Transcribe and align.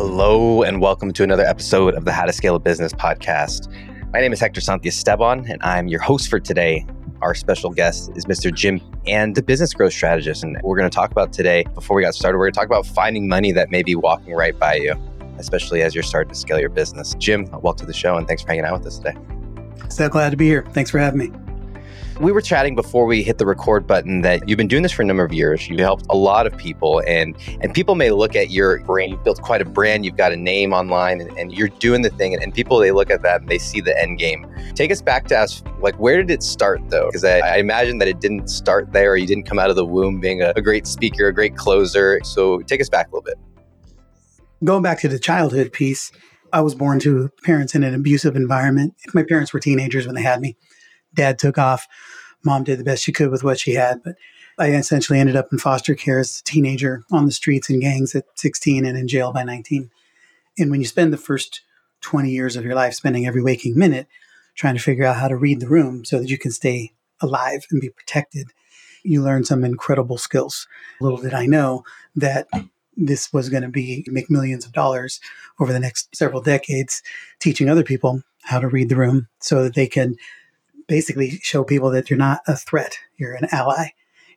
Hello, 0.00 0.62
and 0.62 0.80
welcome 0.80 1.12
to 1.12 1.24
another 1.24 1.42
episode 1.42 1.94
of 1.94 2.04
the 2.04 2.12
How 2.12 2.24
to 2.24 2.32
Scale 2.32 2.54
a 2.54 2.60
Business 2.60 2.92
podcast. 2.92 3.66
My 4.12 4.20
name 4.20 4.32
is 4.32 4.38
Hector 4.38 4.60
Santiesteban, 4.60 5.50
and 5.50 5.60
I'm 5.60 5.88
your 5.88 5.98
host 5.98 6.30
for 6.30 6.38
today. 6.38 6.86
Our 7.20 7.34
special 7.34 7.70
guest 7.70 8.12
is 8.14 8.24
Mr. 8.26 8.54
Jim 8.54 8.80
and 9.08 9.34
the 9.34 9.42
business 9.42 9.74
growth 9.74 9.92
strategist. 9.92 10.44
And 10.44 10.56
we're 10.62 10.76
going 10.76 10.88
to 10.88 10.94
talk 10.94 11.10
about 11.10 11.32
today, 11.32 11.64
before 11.74 11.96
we 11.96 12.04
got 12.04 12.14
started, 12.14 12.38
we're 12.38 12.44
going 12.44 12.52
to 12.52 12.60
talk 12.60 12.68
about 12.68 12.86
finding 12.86 13.26
money 13.26 13.50
that 13.50 13.72
may 13.72 13.82
be 13.82 13.96
walking 13.96 14.34
right 14.34 14.56
by 14.56 14.74
you, 14.74 14.94
especially 15.36 15.82
as 15.82 15.96
you're 15.96 16.04
starting 16.04 16.32
to 16.32 16.38
scale 16.38 16.60
your 16.60 16.70
business. 16.70 17.16
Jim, 17.18 17.48
welcome 17.50 17.78
to 17.78 17.86
the 17.86 17.92
show, 17.92 18.14
and 18.14 18.28
thanks 18.28 18.42
for 18.42 18.50
hanging 18.50 18.66
out 18.66 18.78
with 18.78 18.86
us 18.86 19.00
today. 19.00 19.18
So 19.88 20.08
glad 20.08 20.30
to 20.30 20.36
be 20.36 20.46
here. 20.46 20.64
Thanks 20.74 20.92
for 20.92 21.00
having 21.00 21.18
me. 21.18 21.47
We 22.20 22.32
were 22.32 22.40
chatting 22.40 22.74
before 22.74 23.06
we 23.06 23.22
hit 23.22 23.38
the 23.38 23.46
record 23.46 23.86
button 23.86 24.22
that 24.22 24.48
you've 24.48 24.56
been 24.56 24.66
doing 24.66 24.82
this 24.82 24.90
for 24.90 25.02
a 25.02 25.04
number 25.04 25.24
of 25.24 25.32
years. 25.32 25.68
You've 25.68 25.78
helped 25.78 26.04
a 26.10 26.16
lot 26.16 26.48
of 26.48 26.56
people, 26.56 27.00
and 27.06 27.36
and 27.60 27.72
people 27.72 27.94
may 27.94 28.10
look 28.10 28.34
at 28.34 28.50
your 28.50 28.80
brand. 28.80 29.12
You've 29.12 29.22
built 29.22 29.40
quite 29.40 29.62
a 29.62 29.64
brand. 29.64 30.04
You've 30.04 30.16
got 30.16 30.32
a 30.32 30.36
name 30.36 30.72
online, 30.72 31.20
and, 31.20 31.30
and 31.38 31.52
you're 31.52 31.68
doing 31.68 32.02
the 32.02 32.10
thing. 32.10 32.34
And, 32.34 32.42
and, 32.42 32.52
people 32.52 32.78
they 32.78 32.90
look 32.90 33.08
at 33.08 33.22
that 33.22 33.42
and 33.42 33.48
they 33.48 33.58
see 33.58 33.80
the 33.80 33.96
end 33.96 34.18
game. 34.18 34.44
Take 34.74 34.90
us 34.90 35.00
back 35.00 35.28
to 35.28 35.38
us. 35.38 35.62
Like, 35.80 35.96
where 36.00 36.16
did 36.16 36.30
it 36.32 36.42
start 36.42 36.80
though? 36.90 37.06
Because 37.06 37.22
I, 37.22 37.38
I, 37.38 37.56
imagine 37.58 37.98
that 37.98 38.08
it 38.08 38.18
didn't 38.18 38.48
start 38.48 38.92
there. 38.92 39.16
You 39.16 39.26
didn't 39.26 39.44
come 39.44 39.60
out 39.60 39.70
of 39.70 39.76
the 39.76 39.86
womb 39.86 40.18
being 40.18 40.42
a, 40.42 40.52
a 40.56 40.60
great 40.60 40.88
speaker, 40.88 41.28
a 41.28 41.32
great 41.32 41.54
closer. 41.54 42.20
So 42.24 42.62
take 42.62 42.80
us 42.80 42.88
back 42.88 43.06
a 43.06 43.10
little 43.10 43.22
bit. 43.22 43.36
Going 44.64 44.82
back 44.82 44.98
to 45.02 45.08
the 45.08 45.20
childhood 45.20 45.72
piece, 45.72 46.10
I 46.52 46.62
was 46.62 46.74
born 46.74 46.98
to 47.00 47.30
parents 47.44 47.76
in 47.76 47.84
an 47.84 47.94
abusive 47.94 48.34
environment. 48.34 48.94
My 49.14 49.22
parents 49.22 49.52
were 49.52 49.60
teenagers 49.60 50.04
when 50.04 50.16
they 50.16 50.22
had 50.22 50.40
me. 50.40 50.56
Dad 51.14 51.38
took 51.38 51.58
off 51.58 51.86
mom 52.44 52.64
did 52.64 52.78
the 52.78 52.84
best 52.84 53.04
she 53.04 53.12
could 53.12 53.30
with 53.30 53.44
what 53.44 53.58
she 53.58 53.74
had. 53.74 54.02
But 54.02 54.16
I 54.58 54.72
essentially 54.72 55.18
ended 55.18 55.36
up 55.36 55.48
in 55.52 55.58
foster 55.58 55.94
care 55.94 56.18
as 56.18 56.40
a 56.40 56.44
teenager 56.44 57.02
on 57.10 57.26
the 57.26 57.32
streets 57.32 57.70
in 57.70 57.80
gangs 57.80 58.14
at 58.14 58.24
16 58.34 58.84
and 58.84 58.96
in 58.96 59.08
jail 59.08 59.32
by 59.32 59.44
19. 59.44 59.90
And 60.58 60.70
when 60.70 60.80
you 60.80 60.86
spend 60.86 61.12
the 61.12 61.18
first 61.18 61.62
20 62.00 62.30
years 62.30 62.56
of 62.56 62.64
your 62.64 62.74
life 62.74 62.94
spending 62.94 63.26
every 63.26 63.42
waking 63.42 63.78
minute 63.78 64.06
trying 64.54 64.74
to 64.74 64.80
figure 64.80 65.04
out 65.04 65.16
how 65.16 65.28
to 65.28 65.36
read 65.36 65.60
the 65.60 65.68
room 65.68 66.04
so 66.04 66.18
that 66.18 66.28
you 66.28 66.38
can 66.38 66.50
stay 66.50 66.92
alive 67.20 67.66
and 67.70 67.80
be 67.80 67.90
protected, 67.90 68.48
you 69.04 69.22
learn 69.22 69.44
some 69.44 69.64
incredible 69.64 70.18
skills. 70.18 70.66
Little 71.00 71.18
did 71.18 71.34
I 71.34 71.46
know 71.46 71.84
that 72.16 72.48
this 72.96 73.32
was 73.32 73.48
going 73.48 73.62
to 73.62 73.68
be 73.68 74.04
make 74.08 74.28
millions 74.28 74.66
of 74.66 74.72
dollars 74.72 75.20
over 75.60 75.72
the 75.72 75.78
next 75.78 76.14
several 76.16 76.42
decades 76.42 77.00
teaching 77.38 77.68
other 77.68 77.84
people 77.84 78.22
how 78.42 78.58
to 78.58 78.66
read 78.66 78.88
the 78.88 78.96
room 78.96 79.28
so 79.40 79.62
that 79.62 79.76
they 79.76 79.86
can 79.86 80.16
basically 80.88 81.38
show 81.42 81.62
people 81.62 81.90
that 81.90 82.10
you're 82.10 82.18
not 82.18 82.40
a 82.48 82.56
threat, 82.56 82.98
you're 83.16 83.34
an 83.34 83.46
ally, 83.52 83.90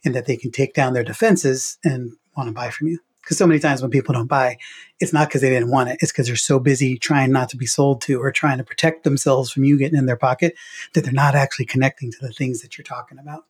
and 0.05 0.13
that 0.13 0.27
they 0.27 0.37
can 0.37 0.51
take 0.51 0.73
down 0.73 0.93
their 0.93 1.03
defenses 1.03 1.79
and 1.83 2.11
want 2.37 2.47
to 2.47 2.53
buy 2.53 2.69
from 2.69 2.87
you. 2.87 2.99
Because 3.21 3.37
so 3.37 3.47
many 3.47 3.59
times 3.59 3.81
when 3.81 3.91
people 3.91 4.13
don't 4.13 4.27
buy, 4.27 4.57
it's 4.99 5.13
not 5.13 5.27
because 5.27 5.41
they 5.41 5.49
didn't 5.49 5.71
want 5.71 5.89
it, 5.89 5.97
it's 6.01 6.11
because 6.11 6.27
they're 6.27 6.35
so 6.35 6.59
busy 6.59 6.97
trying 6.97 7.31
not 7.31 7.49
to 7.49 7.57
be 7.57 7.67
sold 7.67 8.01
to 8.01 8.19
or 8.19 8.31
trying 8.31 8.57
to 8.57 8.63
protect 8.63 9.03
themselves 9.03 9.51
from 9.51 9.63
you 9.63 9.77
getting 9.77 9.97
in 9.97 10.07
their 10.07 10.17
pocket 10.17 10.55
that 10.93 11.03
they're 11.03 11.13
not 11.13 11.35
actually 11.35 11.65
connecting 11.65 12.11
to 12.11 12.17
the 12.21 12.33
things 12.33 12.61
that 12.61 12.77
you're 12.77 12.83
talking 12.83 13.19
about. 13.19 13.45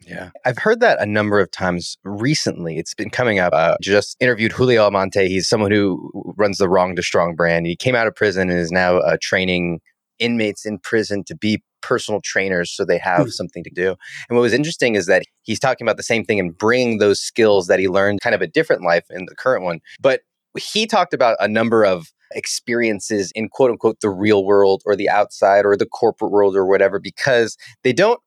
Yeah. 0.00 0.30
I've 0.44 0.58
heard 0.58 0.80
that 0.80 1.00
a 1.00 1.06
number 1.06 1.40
of 1.40 1.50
times 1.50 1.96
recently. 2.04 2.78
It's 2.78 2.94
been 2.94 3.10
coming 3.10 3.38
up. 3.38 3.52
Uh, 3.52 3.76
just 3.80 4.16
interviewed 4.20 4.52
Julio 4.52 4.82
Almonte. 4.82 5.28
He's 5.28 5.48
someone 5.48 5.70
who 5.70 6.10
runs 6.36 6.58
the 6.58 6.68
Wrong 6.68 6.94
to 6.96 7.02
Strong 7.02 7.36
brand. 7.36 7.66
He 7.66 7.76
came 7.76 7.94
out 7.94 8.06
of 8.06 8.14
prison 8.14 8.50
and 8.50 8.58
is 8.58 8.70
now 8.70 8.98
uh, 8.98 9.16
training 9.22 9.80
inmates 10.18 10.64
in 10.64 10.78
prison 10.78 11.24
to 11.24 11.34
be 11.34 11.62
personal 11.82 12.20
trainers 12.20 12.70
so 12.70 12.84
they 12.84 12.98
have 12.98 13.28
mm. 13.28 13.32
something 13.32 13.62
to 13.62 13.70
do. 13.70 13.90
And 14.28 14.36
what 14.36 14.42
was 14.42 14.52
interesting 14.52 14.96
is 14.96 15.06
that 15.06 15.22
he's 15.42 15.60
talking 15.60 15.86
about 15.86 15.96
the 15.96 16.02
same 16.02 16.24
thing 16.24 16.40
and 16.40 16.56
bringing 16.56 16.98
those 16.98 17.20
skills 17.20 17.68
that 17.68 17.78
he 17.78 17.88
learned 17.88 18.20
kind 18.20 18.34
of 18.34 18.42
a 18.42 18.46
different 18.46 18.82
life 18.82 19.04
in 19.10 19.26
the 19.26 19.34
current 19.36 19.64
one. 19.64 19.80
But 20.00 20.22
he 20.58 20.86
talked 20.86 21.14
about 21.14 21.36
a 21.38 21.48
number 21.48 21.84
of 21.84 22.12
experiences 22.32 23.30
in 23.34 23.48
quote 23.48 23.70
unquote 23.70 24.00
the 24.00 24.10
real 24.10 24.44
world 24.44 24.82
or 24.84 24.96
the 24.96 25.08
outside 25.08 25.64
or 25.64 25.76
the 25.76 25.86
corporate 25.86 26.32
world 26.32 26.56
or 26.56 26.66
whatever 26.66 26.98
because 26.98 27.56
they 27.84 27.92
don't 27.92 28.20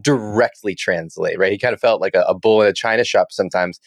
directly 0.00 0.74
translate, 0.74 1.38
right? 1.38 1.52
He 1.52 1.58
kind 1.58 1.74
of 1.74 1.80
felt 1.80 2.00
like 2.00 2.14
a, 2.14 2.22
a 2.22 2.34
bull 2.34 2.62
in 2.62 2.68
a 2.68 2.72
china 2.72 3.04
shop 3.04 3.28
sometimes. 3.30 3.78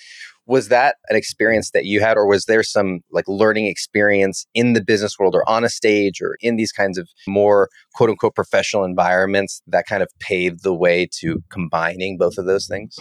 Was 0.48 0.68
that 0.68 0.98
an 1.10 1.16
experience 1.16 1.72
that 1.72 1.86
you 1.86 2.02
had 2.02 2.18
or 2.18 2.28
was 2.28 2.46
there 2.46 2.62
some 2.62 3.00
like 3.12 3.28
learning 3.28 3.66
experience 3.66 4.46
in 4.54 4.74
the 4.74 4.84
business 4.84 5.18
world 5.18 5.34
or 5.34 5.48
on 5.50 5.64
a 5.64 5.70
stage 5.70 6.22
or 6.22 6.38
in 6.40 6.56
these 6.56 6.72
kinds 6.72 7.00
of 7.00 7.10
more 7.28 7.70
quote 7.96 8.12
unquote 8.12 8.36
professional 8.36 8.84
environments 8.84 9.64
that 9.66 9.88
kind 9.88 10.04
of 10.04 10.10
paved 10.20 10.62
the 10.64 10.74
way 10.74 11.08
to 11.20 11.42
combining 11.50 12.18
both 12.18 12.38
of 12.38 12.46
those 12.46 12.68
things? 12.68 12.96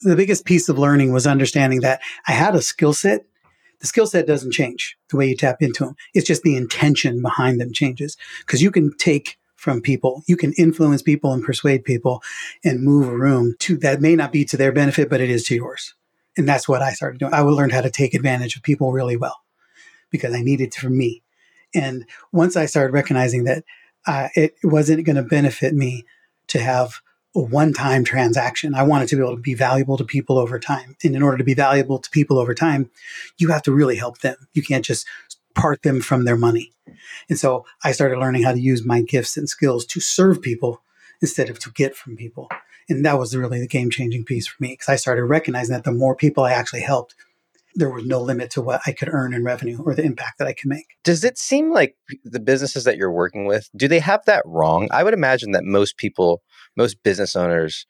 The 0.00 0.16
biggest 0.16 0.46
piece 0.46 0.68
of 0.68 0.78
learning 0.78 1.12
was 1.12 1.26
understanding 1.26 1.80
that 1.80 2.00
i 2.26 2.32
had 2.32 2.54
a 2.54 2.62
skill 2.62 2.94
set. 2.94 3.26
The 3.80 3.86
skill 3.86 4.06
set 4.06 4.26
doesn't 4.26 4.52
change 4.52 4.96
the 5.10 5.16
way 5.16 5.28
you 5.28 5.36
tap 5.36 5.56
into 5.60 5.84
them 5.84 5.96
it's 6.14 6.26
just 6.26 6.42
the 6.44 6.56
intention 6.56 7.20
behind 7.20 7.60
them 7.60 7.72
changes. 7.74 8.16
Because 8.40 8.62
you 8.62 8.70
can 8.70 8.96
take 8.96 9.36
from 9.62 9.80
people. 9.80 10.24
You 10.26 10.36
can 10.36 10.52
influence 10.54 11.02
people 11.02 11.32
and 11.32 11.44
persuade 11.44 11.84
people 11.84 12.20
and 12.64 12.82
move 12.82 13.06
a 13.06 13.16
room 13.16 13.54
to 13.60 13.76
that 13.76 14.00
may 14.00 14.16
not 14.16 14.32
be 14.32 14.44
to 14.46 14.56
their 14.56 14.72
benefit, 14.72 15.08
but 15.08 15.20
it 15.20 15.30
is 15.30 15.44
to 15.44 15.54
yours. 15.54 15.94
And 16.36 16.48
that's 16.48 16.68
what 16.68 16.82
I 16.82 16.90
started 16.90 17.20
doing. 17.20 17.32
I 17.32 17.42
learned 17.42 17.70
how 17.70 17.80
to 17.80 17.90
take 17.90 18.12
advantage 18.12 18.56
of 18.56 18.64
people 18.64 18.90
really 18.90 19.16
well 19.16 19.44
because 20.10 20.34
I 20.34 20.42
needed 20.42 20.72
to 20.72 20.80
for 20.80 20.90
me. 20.90 21.22
And 21.76 22.06
once 22.32 22.56
I 22.56 22.66
started 22.66 22.92
recognizing 22.92 23.44
that 23.44 23.62
uh, 24.04 24.30
it 24.34 24.56
wasn't 24.64 25.06
going 25.06 25.14
to 25.14 25.22
benefit 25.22 25.74
me 25.74 26.06
to 26.48 26.58
have 26.58 27.00
a 27.36 27.40
one 27.40 27.72
time 27.72 28.02
transaction, 28.02 28.74
I 28.74 28.82
wanted 28.82 29.08
to 29.10 29.16
be 29.16 29.22
able 29.22 29.36
to 29.36 29.42
be 29.42 29.54
valuable 29.54 29.96
to 29.96 30.04
people 30.04 30.38
over 30.38 30.58
time. 30.58 30.96
And 31.04 31.14
in 31.14 31.22
order 31.22 31.38
to 31.38 31.44
be 31.44 31.54
valuable 31.54 32.00
to 32.00 32.10
people 32.10 32.36
over 32.36 32.52
time, 32.52 32.90
you 33.38 33.50
have 33.50 33.62
to 33.62 33.72
really 33.72 33.94
help 33.94 34.18
them. 34.18 34.48
You 34.54 34.62
can't 34.62 34.84
just 34.84 35.06
part 35.54 35.82
them 35.82 36.00
from 36.00 36.24
their 36.24 36.36
money. 36.36 36.72
And 37.28 37.38
so 37.38 37.64
I 37.84 37.92
started 37.92 38.18
learning 38.18 38.42
how 38.42 38.52
to 38.52 38.60
use 38.60 38.84
my 38.84 39.02
gifts 39.02 39.36
and 39.36 39.48
skills 39.48 39.86
to 39.86 40.00
serve 40.00 40.42
people 40.42 40.82
instead 41.20 41.48
of 41.48 41.58
to 41.60 41.70
get 41.70 41.94
from 41.94 42.16
people. 42.16 42.48
And 42.88 43.04
that 43.04 43.18
was 43.18 43.36
really 43.36 43.60
the 43.60 43.68
game 43.68 43.90
changing 43.90 44.24
piece 44.24 44.46
for 44.46 44.56
me 44.60 44.72
because 44.72 44.88
I 44.88 44.96
started 44.96 45.24
recognizing 45.24 45.72
that 45.74 45.84
the 45.84 45.92
more 45.92 46.16
people 46.16 46.44
I 46.44 46.52
actually 46.52 46.82
helped, 46.82 47.14
there 47.74 47.90
was 47.90 48.04
no 48.04 48.20
limit 48.20 48.50
to 48.50 48.60
what 48.60 48.82
I 48.86 48.92
could 48.92 49.08
earn 49.10 49.32
in 49.32 49.44
revenue 49.44 49.80
or 49.82 49.94
the 49.94 50.02
impact 50.02 50.38
that 50.38 50.48
I 50.48 50.52
could 50.52 50.68
make. 50.68 50.86
Does 51.04 51.24
it 51.24 51.38
seem 51.38 51.72
like 51.72 51.96
the 52.24 52.40
businesses 52.40 52.84
that 52.84 52.96
you're 52.96 53.12
working 53.12 53.46
with, 53.46 53.70
do 53.74 53.88
they 53.88 54.00
have 54.00 54.24
that 54.26 54.42
wrong? 54.44 54.88
I 54.90 55.04
would 55.04 55.14
imagine 55.14 55.52
that 55.52 55.64
most 55.64 55.96
people, 55.96 56.42
most 56.76 57.02
business 57.02 57.34
owners 57.34 57.86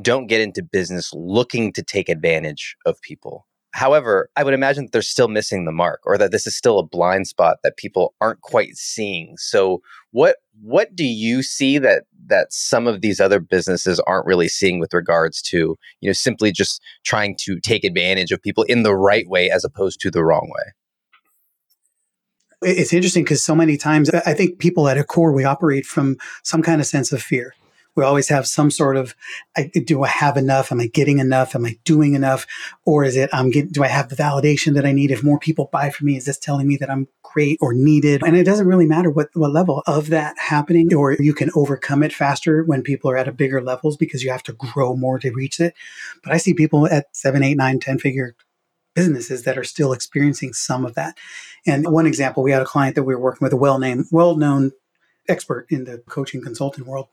don't 0.00 0.28
get 0.28 0.40
into 0.40 0.62
business 0.62 1.10
looking 1.12 1.72
to 1.72 1.82
take 1.82 2.08
advantage 2.08 2.76
of 2.86 3.00
people. 3.02 3.47
However, 3.78 4.28
I 4.34 4.42
would 4.42 4.54
imagine 4.54 4.86
that 4.86 4.92
they're 4.92 5.02
still 5.02 5.28
missing 5.28 5.64
the 5.64 5.70
mark 5.70 6.00
or 6.04 6.18
that 6.18 6.32
this 6.32 6.48
is 6.48 6.56
still 6.56 6.80
a 6.80 6.86
blind 6.86 7.28
spot 7.28 7.58
that 7.62 7.76
people 7.76 8.12
aren't 8.20 8.40
quite 8.40 8.76
seeing. 8.76 9.36
So 9.36 9.82
what 10.10 10.38
what 10.60 10.96
do 10.96 11.04
you 11.04 11.44
see 11.44 11.78
that 11.78 12.02
that 12.26 12.52
some 12.52 12.88
of 12.88 13.02
these 13.02 13.20
other 13.20 13.38
businesses 13.38 14.00
aren't 14.00 14.26
really 14.26 14.48
seeing 14.48 14.80
with 14.80 14.92
regards 14.92 15.40
to, 15.42 15.76
you 16.00 16.08
know, 16.08 16.12
simply 16.12 16.50
just 16.50 16.82
trying 17.04 17.36
to 17.42 17.60
take 17.60 17.84
advantage 17.84 18.32
of 18.32 18.42
people 18.42 18.64
in 18.64 18.82
the 18.82 18.96
right 18.96 19.28
way 19.28 19.48
as 19.48 19.64
opposed 19.64 20.00
to 20.00 20.10
the 20.10 20.24
wrong 20.24 20.50
way? 20.52 20.72
It's 22.72 22.92
interesting 22.92 23.22
because 23.22 23.44
so 23.44 23.54
many 23.54 23.76
times 23.76 24.10
I 24.10 24.34
think 24.34 24.58
people 24.58 24.88
at 24.88 24.98
a 24.98 25.04
core 25.04 25.32
we 25.32 25.44
operate 25.44 25.86
from 25.86 26.16
some 26.42 26.62
kind 26.62 26.80
of 26.80 26.86
sense 26.88 27.12
of 27.12 27.22
fear 27.22 27.54
we 27.98 28.04
always 28.04 28.28
have 28.28 28.46
some 28.46 28.70
sort 28.70 28.96
of 28.96 29.14
I, 29.56 29.70
do 29.84 30.04
i 30.04 30.08
have 30.08 30.36
enough? 30.36 30.70
Am 30.70 30.80
i 30.80 30.86
getting 30.86 31.18
enough? 31.18 31.54
Am 31.56 31.66
i 31.66 31.76
doing 31.84 32.14
enough? 32.14 32.46
Or 32.86 33.04
is 33.04 33.16
it 33.16 33.28
i'm 33.32 33.50
getting 33.50 33.72
do 33.72 33.82
i 33.82 33.88
have 33.88 34.08
the 34.08 34.16
validation 34.16 34.74
that 34.74 34.86
i 34.86 34.92
need? 34.92 35.10
If 35.10 35.24
more 35.24 35.38
people 35.38 35.68
buy 35.72 35.90
from 35.90 36.06
me 36.06 36.16
is 36.16 36.24
this 36.24 36.38
telling 36.38 36.68
me 36.68 36.76
that 36.76 36.90
i'm 36.90 37.08
great 37.22 37.58
or 37.60 37.74
needed? 37.74 38.22
And 38.22 38.36
it 38.36 38.44
doesn't 38.44 38.68
really 38.68 38.86
matter 38.86 39.10
what 39.10 39.28
what 39.34 39.50
level 39.50 39.82
of 39.86 40.08
that 40.10 40.38
happening 40.38 40.94
or 40.94 41.14
you 41.14 41.34
can 41.34 41.50
overcome 41.56 42.04
it 42.04 42.12
faster 42.12 42.62
when 42.62 42.82
people 42.82 43.10
are 43.10 43.16
at 43.16 43.28
a 43.28 43.32
bigger 43.32 43.60
levels 43.60 43.96
because 43.96 44.22
you 44.22 44.30
have 44.30 44.44
to 44.44 44.52
grow 44.52 44.94
more 44.94 45.18
to 45.18 45.32
reach 45.32 45.58
it. 45.58 45.74
But 46.22 46.32
i 46.32 46.36
see 46.36 46.54
people 46.54 46.86
at 46.86 47.06
seven 47.12 47.42
eight 47.42 47.56
nine 47.56 47.80
ten 47.80 47.98
figure 47.98 48.36
businesses 48.94 49.42
that 49.42 49.58
are 49.58 49.64
still 49.64 49.92
experiencing 49.92 50.52
some 50.52 50.84
of 50.84 50.94
that. 50.94 51.16
And 51.66 51.90
one 51.90 52.06
example 52.06 52.44
we 52.44 52.52
had 52.52 52.62
a 52.62 52.64
client 52.64 52.94
that 52.94 53.02
we 53.02 53.14
were 53.14 53.20
working 53.20 53.44
with 53.44 53.52
a 53.52 53.56
well-named 53.56 54.06
well-known 54.10 54.72
expert 55.28 55.66
in 55.68 55.84
the 55.84 55.98
coaching 56.08 56.40
consulting 56.40 56.84
world 56.86 57.08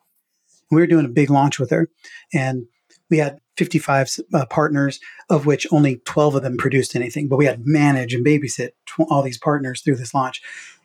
we 0.72 0.82
were 0.82 0.88
doing 0.88 1.06
a 1.06 1.10
big 1.10 1.30
launch 1.30 1.60
with 1.60 1.70
her, 1.70 1.90
and 2.34 2.66
we 3.10 3.18
had 3.18 3.40
55 3.58 4.10
uh, 4.34 4.46
partners, 4.48 5.00
of 5.30 5.46
which 5.46 5.68
only 5.72 6.02
12 6.06 6.36
of 6.36 6.44
them 6.44 6.58
produced 6.58 6.96
anything. 6.96 7.28
But 7.28 7.38
we 7.38 7.46
had 7.46 7.66
manage 7.66 8.14
and 8.14 8.26
babysit 8.26 8.72
tw- 8.86 9.10
all 9.10 9.22
these 9.22 9.38
partners 9.38 9.82
through 9.82 9.96
this 9.98 10.14
launch. 10.14 10.42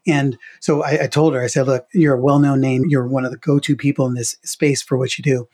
And 0.07 0.39
so 0.61 0.83
I, 0.83 1.05
I, 1.05 1.07
told 1.07 1.35
her, 1.35 1.43
I 1.43 1.47
said, 1.47 1.67
look, 1.67 1.87
you're 1.93 2.15
a 2.15 2.21
well 2.21 2.39
known 2.39 2.61
name. 2.61 2.85
You're 2.89 3.07
one 3.07 3.25
of 3.25 3.31
the 3.31 3.39
go 3.39 3.59
to 3.59 3.77
people 3.77 4.07
in 4.07 4.15
this 4.15 4.37
space 4.45 4.83
for 4.83 4.97
what 4.97 5.19
you 5.19 5.23
do. 5.23 5.49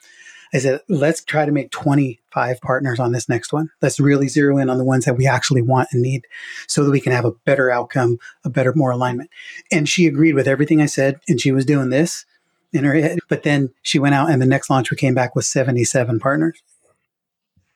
I 0.55 0.59
said, 0.59 0.81
let's 0.89 1.25
try 1.25 1.45
to 1.45 1.51
make 1.51 1.73
25 1.73 2.61
partners 2.61 3.01
on 3.01 3.11
this 3.11 3.29
next 3.29 3.53
one. 3.53 3.69
Let's 3.83 3.99
really 3.99 4.29
zero 4.29 4.59
in 4.59 4.71
on 4.71 4.79
the 4.79 4.85
ones 4.85 5.05
that 5.05 5.17
we 5.17 5.27
actually 5.27 5.61
want 5.61 5.89
and 5.93 6.03
need 6.03 6.27
so 6.69 6.85
that 6.85 6.93
we 6.93 7.01
can 7.01 7.13
have 7.13 7.25
a 7.25 7.33
better 7.45 7.71
outcome, 7.71 8.19
a 8.45 8.51
better, 8.51 8.73
more 8.75 8.93
alignment. 8.93 9.29
And 9.73 9.89
she 9.89 10.07
agreed 10.07 10.35
with 10.35 10.47
everything 10.47 10.81
I 10.81 10.87
said. 10.87 11.19
And 11.29 11.41
she 11.41 11.51
was 11.51 11.65
doing 11.65 11.91
this 11.91 12.25
in 12.73 12.85
her 12.85 12.95
head. 12.95 13.19
But 13.29 13.43
then 13.43 13.71
she 13.83 13.99
went 13.99 14.15
out 14.15 14.31
and 14.31 14.41
the 14.41 14.47
next 14.47 14.71
launch 14.71 14.91
we 14.91 14.97
came 14.97 15.15
back 15.15 15.35
with 15.35 15.45
77 15.45 16.19
partners. 16.19 16.63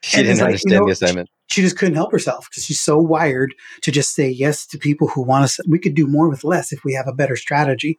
She 0.03 0.19
and 0.19 0.27
didn't 0.27 0.39
like, 0.39 0.47
understand 0.47 0.73
you 0.73 0.79
know, 0.79 0.87
the 0.87 0.93
assignment. 0.93 1.29
She, 1.49 1.61
she 1.61 1.63
just 1.63 1.77
couldn't 1.77 1.95
help 1.95 2.13
herself 2.13 2.49
because 2.51 2.65
she's 2.65 2.81
so 2.81 2.99
wired 2.99 3.55
to 3.83 3.91
just 3.91 4.15
say 4.15 4.29
yes 4.29 4.67
to 4.69 4.79
people 4.79 5.09
who 5.09 5.23
want 5.23 5.45
us. 5.45 5.61
We 5.69 5.79
could 5.79 5.95
do 5.95 6.07
more 6.07 6.29
with 6.29 6.45
less 6.45 6.73
if 6.73 6.85
we 6.85 6.95
have 6.95 7.07
a 7.07 7.13
better 7.13 7.37
strategy 7.37 7.99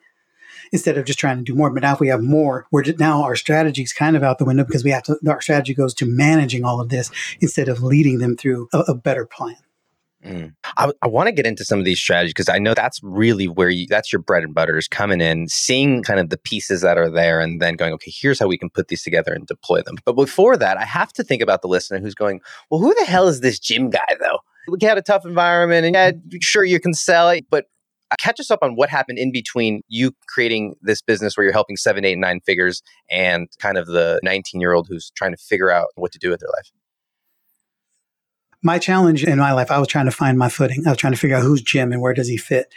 instead 0.72 0.98
of 0.98 1.06
just 1.06 1.20
trying 1.20 1.38
to 1.38 1.44
do 1.44 1.54
more. 1.54 1.70
But 1.70 1.84
now 1.84 1.94
if 1.94 2.00
we 2.00 2.08
have 2.08 2.22
more, 2.22 2.66
we're 2.72 2.84
just, 2.84 3.00
now 3.00 3.24
our 3.24 3.36
strategy 3.36 3.84
is 3.84 3.94
kind 3.94 4.16
of 4.16 4.24
out 4.24 4.40
the 4.40 4.46
window 4.46 4.64
because 4.64 4.84
we 4.84 4.92
have 4.92 5.04
to, 5.04 5.18
our 5.28 5.42
strategy 5.42 5.74
goes 5.74 5.94
to 5.96 6.06
managing 6.06 6.64
all 6.64 6.82
of 6.82 6.90
this 6.90 7.12
instead 7.40 7.68
of 7.68 7.84
leading 7.84 8.20
them 8.20 8.36
through 8.36 8.68
a, 8.74 8.80
a 8.80 8.96
better 8.96 9.26
plan. 9.26 9.58
Mm. 10.26 10.54
I, 10.78 10.92
I 11.02 11.08
want 11.08 11.28
to 11.28 11.32
get 11.32 11.48
into 11.48 11.66
some 11.66 11.80
of 11.80 11.86
these 11.86 12.00
strategies 12.00 12.34
because 12.34 12.50
I 12.50 12.60
know 12.60 12.74
that's 12.74 13.00
really 13.02 13.48
where 13.48 13.70
you, 13.70 13.88
that's 13.88 14.14
your 14.14 14.22
bread 14.22 14.44
and 14.44 14.54
butter 14.54 14.78
is 14.78 14.88
coming 14.88 15.20
in, 15.20 15.48
seeing 15.48 16.04
kind 16.04 16.20
of 16.20 16.30
the 16.30 16.38
pieces 16.38 16.82
that 16.82 16.98
are 16.98 17.10
there, 17.10 17.40
and 17.40 17.62
then 17.62 17.76
going, 17.76 17.94
okay, 17.94 18.12
here's 18.14 18.40
how 18.40 18.48
we 18.48 18.58
can 18.58 18.70
put 18.70 18.90
these 18.90 19.04
together 19.04 19.34
and 19.34 19.48
deploy 19.48 19.82
them. 19.82 19.96
But 20.06 20.14
before 20.14 20.58
that, 20.58 20.78
I 20.78 20.86
have 20.86 21.12
to 21.14 21.24
think 21.24 21.42
about 21.42 21.62
the 21.62 21.68
listener 21.68 22.00
who's 22.00 22.16
going, 22.16 22.42
well, 22.70 22.80
who 22.80 22.94
the 23.00 23.06
hell 23.06 23.28
is 23.28 23.42
this 23.42 23.60
Jim 23.60 23.90
guy 23.90 24.06
though? 24.20 24.40
We 24.68 24.78
had 24.86 24.98
a 24.98 25.02
tough 25.02 25.26
environment, 25.26 25.86
and 25.86 25.96
yeah, 25.96 26.38
sure 26.40 26.64
you 26.64 26.80
can 26.80 26.94
sell 26.94 27.30
it, 27.30 27.46
but 27.50 27.66
catch 28.20 28.40
us 28.40 28.52
up 28.52 28.60
on 28.62 28.76
what 28.76 28.90
happened 28.90 29.18
in 29.18 29.32
between 29.32 29.82
you 29.88 30.12
creating 30.28 30.76
this 30.82 31.02
business 31.02 31.36
where 31.36 31.46
you're 31.46 31.54
helping 31.54 31.78
seven, 31.78 32.06
eight, 32.06 32.18
nine 32.18 32.42
figures, 32.42 32.84
and 33.10 33.48
kind 33.60 33.78
of 33.78 33.88
the 33.88 34.20
19 34.24 34.62
year 34.62 34.74
old 34.74 34.88
who's 34.88 35.12
trying 35.16 35.32
to 35.32 35.38
figure 35.38 35.72
out 35.72 35.88
what 35.96 36.12
to 36.12 36.20
do 36.20 36.30
with 36.30 36.42
their 36.42 36.50
life 36.56 36.72
my 38.64 38.80
challenge 38.80 39.24
in 39.24 39.40
my 39.40 39.54
life, 39.54 39.72
I 39.72 39.80
was 39.80 39.88
trying 39.88 40.06
to 40.06 40.12
find 40.12 40.38
my 40.38 40.50
footing. 40.50 40.84
I 40.86 40.90
was 40.90 40.98
trying 40.98 41.14
to 41.14 41.20
figure 41.20 41.36
out 41.36 41.44
who's 41.44 41.62
Jim 41.62 41.92
and 41.92 42.02
where 42.02 42.14
does 42.14 42.28
he 42.28 42.38
fit. 42.38 42.74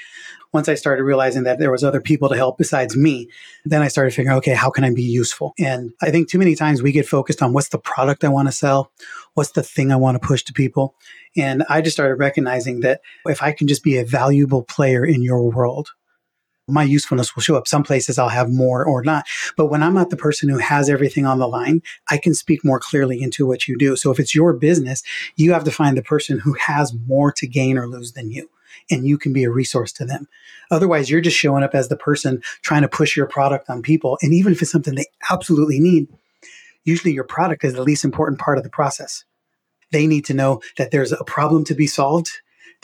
Once 0.52 0.68
I 0.68 0.74
started 0.74 1.02
realizing 1.02 1.42
that 1.42 1.58
there 1.58 1.72
was 1.72 1.82
other 1.82 2.00
people 2.00 2.28
to 2.28 2.36
help 2.36 2.58
besides 2.58 2.96
me, 2.96 3.28
then 3.64 3.82
I 3.82 3.88
started 3.88 4.14
figuring, 4.14 4.38
okay, 4.38 4.54
how 4.54 4.70
can 4.70 4.84
I 4.84 4.94
be 4.94 5.02
useful? 5.02 5.52
And 5.58 5.92
I 6.00 6.12
think 6.12 6.28
too 6.28 6.38
many 6.38 6.54
times 6.54 6.80
we 6.80 6.92
get 6.92 7.08
focused 7.08 7.42
on 7.42 7.52
what's 7.52 7.70
the 7.70 7.78
product 7.78 8.22
I 8.22 8.28
want 8.28 8.46
to 8.46 8.52
sell, 8.52 8.92
what's 9.34 9.50
the 9.50 9.64
thing 9.64 9.90
I 9.90 9.96
want 9.96 10.14
to 10.14 10.26
push 10.26 10.44
to 10.44 10.52
people. 10.52 10.94
And 11.36 11.64
I 11.68 11.80
just 11.80 11.96
started 11.96 12.14
recognizing 12.14 12.80
that 12.80 13.00
if 13.26 13.42
I 13.42 13.50
can 13.50 13.66
just 13.66 13.82
be 13.82 13.98
a 13.98 14.04
valuable 14.04 14.62
player 14.62 15.04
in 15.04 15.22
your 15.22 15.50
world, 15.50 15.90
my 16.66 16.82
usefulness 16.82 17.34
will 17.34 17.42
show 17.42 17.56
up. 17.56 17.68
Some 17.68 17.82
places 17.82 18.18
I'll 18.18 18.28
have 18.28 18.50
more 18.50 18.84
or 18.84 19.02
not. 19.02 19.26
But 19.56 19.66
when 19.66 19.82
I'm 19.82 19.94
not 19.94 20.10
the 20.10 20.16
person 20.16 20.48
who 20.48 20.58
has 20.58 20.88
everything 20.88 21.26
on 21.26 21.38
the 21.38 21.48
line, 21.48 21.82
I 22.08 22.18
can 22.18 22.34
speak 22.34 22.64
more 22.64 22.80
clearly 22.80 23.22
into 23.22 23.46
what 23.46 23.68
you 23.68 23.76
do. 23.76 23.96
So 23.96 24.10
if 24.10 24.18
it's 24.18 24.34
your 24.34 24.52
business, 24.54 25.02
you 25.36 25.52
have 25.52 25.64
to 25.64 25.70
find 25.70 25.96
the 25.96 26.02
person 26.02 26.38
who 26.38 26.54
has 26.54 26.94
more 27.06 27.32
to 27.32 27.46
gain 27.46 27.76
or 27.76 27.86
lose 27.86 28.12
than 28.12 28.30
you. 28.30 28.50
And 28.90 29.06
you 29.06 29.18
can 29.18 29.32
be 29.32 29.44
a 29.44 29.50
resource 29.50 29.92
to 29.92 30.04
them. 30.04 30.26
Otherwise, 30.70 31.10
you're 31.10 31.20
just 31.20 31.36
showing 31.36 31.62
up 31.62 31.74
as 31.74 31.88
the 31.88 31.96
person 31.96 32.42
trying 32.62 32.82
to 32.82 32.88
push 32.88 33.16
your 33.16 33.26
product 33.26 33.70
on 33.70 33.82
people. 33.82 34.18
And 34.22 34.34
even 34.34 34.52
if 34.52 34.62
it's 34.62 34.70
something 34.70 34.94
they 34.94 35.06
absolutely 35.30 35.80
need, 35.80 36.08
usually 36.84 37.12
your 37.12 37.24
product 37.24 37.64
is 37.64 37.74
the 37.74 37.82
least 37.82 38.04
important 38.04 38.40
part 38.40 38.58
of 38.58 38.64
the 38.64 38.70
process. 38.70 39.24
They 39.92 40.06
need 40.06 40.24
to 40.26 40.34
know 40.34 40.60
that 40.76 40.90
there's 40.90 41.12
a 41.12 41.24
problem 41.24 41.64
to 41.66 41.74
be 41.74 41.86
solved 41.86 42.30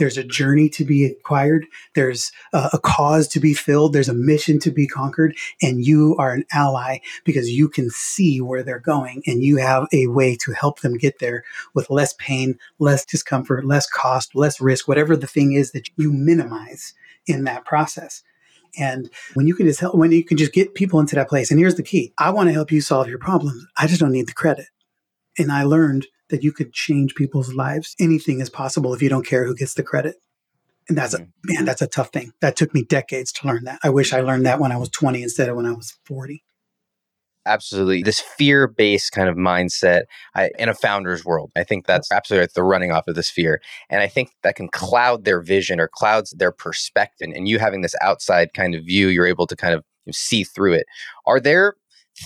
there's 0.01 0.17
a 0.17 0.25
journey 0.25 0.71
to 0.71 0.85
be 0.85 1.05
acquired. 1.05 1.67
There's 1.95 2.33
a, 2.55 2.71
a 2.73 2.79
cause 2.79 3.29
to 3.29 3.39
be 3.39 3.53
filled. 3.53 3.93
There's 3.93 4.09
a 4.09 4.15
mission 4.15 4.59
to 4.61 4.71
be 4.71 4.89
conquered. 4.89 5.37
And 5.61 5.85
you 5.85 6.17
are 6.19 6.33
an 6.33 6.47
ally 6.53 6.99
because 7.25 7.51
you 7.51 7.69
can 7.69 7.91
see 7.91 8.41
where 8.41 8.63
they're 8.63 8.81
going 8.81 9.23
and 9.27 9.43
you 9.43 9.59
have 9.59 9.87
a 9.93 10.07
way 10.07 10.37
to 10.37 10.53
help 10.53 10.81
them 10.81 10.97
get 10.97 11.19
there 11.19 11.45
with 11.75 11.91
less 11.91 12.15
pain, 12.15 12.59
less 12.79 13.05
discomfort, 13.05 13.67
less 13.67 13.87
cost, 13.87 14.35
less 14.35 14.59
risk, 14.59 14.89
whatever 14.89 15.15
the 15.17 15.27
thing 15.27 15.53
is 15.53 15.73
that 15.73 15.91
you 15.97 16.11
minimize 16.11 16.95
in 17.27 17.45
that 17.45 17.67
process. 17.67 18.23
And 18.79 19.11
when 19.35 19.47
you 19.47 19.55
can 19.55 19.67
just 19.67 19.81
help, 19.81 19.95
when 19.95 20.13
you 20.13 20.25
can 20.25 20.39
just 20.39 20.55
get 20.55 20.75
people 20.75 20.99
into 20.99 21.15
that 21.17 21.29
place. 21.29 21.51
And 21.51 21.61
here's 21.61 21.75
the 21.75 21.83
key 21.83 22.15
I 22.17 22.31
want 22.31 22.49
to 22.49 22.55
help 22.55 22.73
you 22.73 22.81
solve 22.81 23.07
your 23.07 23.19
problems. 23.19 23.67
I 23.77 23.87
just 23.87 24.01
don't 24.01 24.13
need 24.13 24.29
the 24.29 24.33
credit. 24.33 24.69
And 25.37 25.53
I 25.53 25.65
learned 25.65 26.07
that 26.31 26.43
you 26.43 26.53
could 26.53 26.73
change 26.73 27.15
people's 27.15 27.53
lives. 27.53 27.95
Anything 28.01 28.41
is 28.41 28.51
possible 28.51 28.95
if 28.95 29.03
you 29.03 29.09
don't 29.09 29.27
care 29.27 29.45
who 29.47 29.55
gets 29.55 29.75
the 29.75 29.83
credit. 29.83 30.17
And 30.89 30.99
that's 30.99 31.15
a 31.15 31.19
mm-hmm. 31.19 31.31
man, 31.45 31.65
that's 31.65 31.83
a 31.83 31.87
tough 31.87 32.11
thing. 32.11 32.33
That 32.41 32.57
took 32.57 32.75
me 32.75 32.83
decades 32.83 33.33
to 33.33 33.47
learn 33.47 33.65
that. 33.65 33.79
I 33.85 33.91
wish 33.91 34.13
I 34.13 34.21
learned 34.21 34.47
that 34.47 34.61
when 34.61 34.73
I 34.73 34.77
was 34.77 34.89
20 34.89 35.23
instead 35.23 35.49
of 35.49 35.57
when 35.57 35.67
I 35.67 35.73
was 35.73 35.97
40. 36.05 36.43
Absolutely. 37.47 38.03
This 38.03 38.21
fear 38.21 38.67
based 38.67 39.13
kind 39.13 39.29
of 39.29 39.37
mindset 39.37 40.03
I, 40.35 40.51
in 40.59 40.69
a 40.69 40.75
founder's 40.75 41.25
world. 41.25 41.51
I 41.57 41.65
think 41.65 41.87
that's 41.87 42.13
absolutely 42.13 42.43
right. 42.43 42.51
They're 42.55 42.65
running 42.65 42.93
off 42.93 43.09
of 43.09 43.15
this 43.15 43.31
fear. 43.31 43.63
And 43.89 44.03
I 44.03 44.09
think 44.09 44.31
that 44.43 44.57
can 44.57 44.69
cloud 44.69 45.25
their 45.25 45.41
vision 45.41 45.81
or 45.81 45.89
clouds 45.89 46.33
their 46.33 46.53
perspective. 46.53 47.31
And 47.35 47.49
you 47.49 47.59
having 47.59 47.81
this 47.81 47.95
outside 48.03 48.53
kind 48.53 48.75
of 48.75 48.85
view, 48.85 49.09
you're 49.09 49.27
able 49.27 49.47
to 49.47 49.57
kind 49.57 49.75
of 49.75 49.85
see 50.13 50.45
through 50.45 50.75
it. 50.75 50.87
Are 51.27 51.41
there 51.41 51.75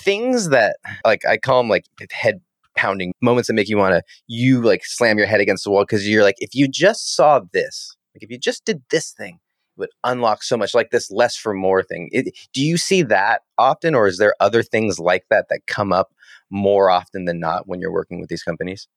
things 0.03 0.49
that, 0.49 0.77
like, 1.05 1.25
I 1.25 1.37
call 1.37 1.63
them 1.63 1.69
like 1.69 1.85
head 2.11 2.41
pounding 2.77 3.13
moments 3.21 3.47
that 3.47 3.55
make 3.55 3.69
you 3.69 3.77
want 3.77 3.95
to 3.95 4.03
you 4.27 4.61
like 4.63 4.85
slam 4.85 5.19
your 5.19 5.27
head 5.27 5.41
against 5.41 5.65
the 5.65 5.71
wall 5.71 5.83
because 5.83 6.09
you're 6.09 6.23
like 6.23 6.37
if 6.39 6.55
you 6.55 6.69
just 6.69 7.15
saw 7.15 7.41
this 7.53 7.97
like 8.15 8.23
if 8.23 8.31
you 8.31 8.39
just 8.39 8.65
did 8.65 8.83
this 8.91 9.13
thing 9.13 9.39
it 9.77 9.81
would 9.81 9.91
unlock 10.05 10.43
so 10.43 10.57
much 10.57 10.75
like 10.75 10.91
this 10.91 11.11
less 11.11 11.37
for 11.37 11.53
more 11.53 11.83
thing. 11.83 12.09
It, 12.13 12.37
do 12.53 12.63
you 12.63 12.77
see 12.77 13.03
that 13.03 13.43
often 13.59 13.95
or 13.95 14.07
is 14.07 14.19
there 14.19 14.35
other 14.41 14.63
things 14.63 14.99
like 14.99 15.25
that 15.31 15.47
that 15.51 15.67
come 15.67 15.93
up 15.93 16.13
more 16.51 16.91
often 16.91 17.25
than 17.25 17.41
not 17.41 17.67
when 17.67 17.81
you're 17.81 17.93
working 17.93 18.21
with 18.21 18.29
these 18.29 18.43
companies? 18.43 18.89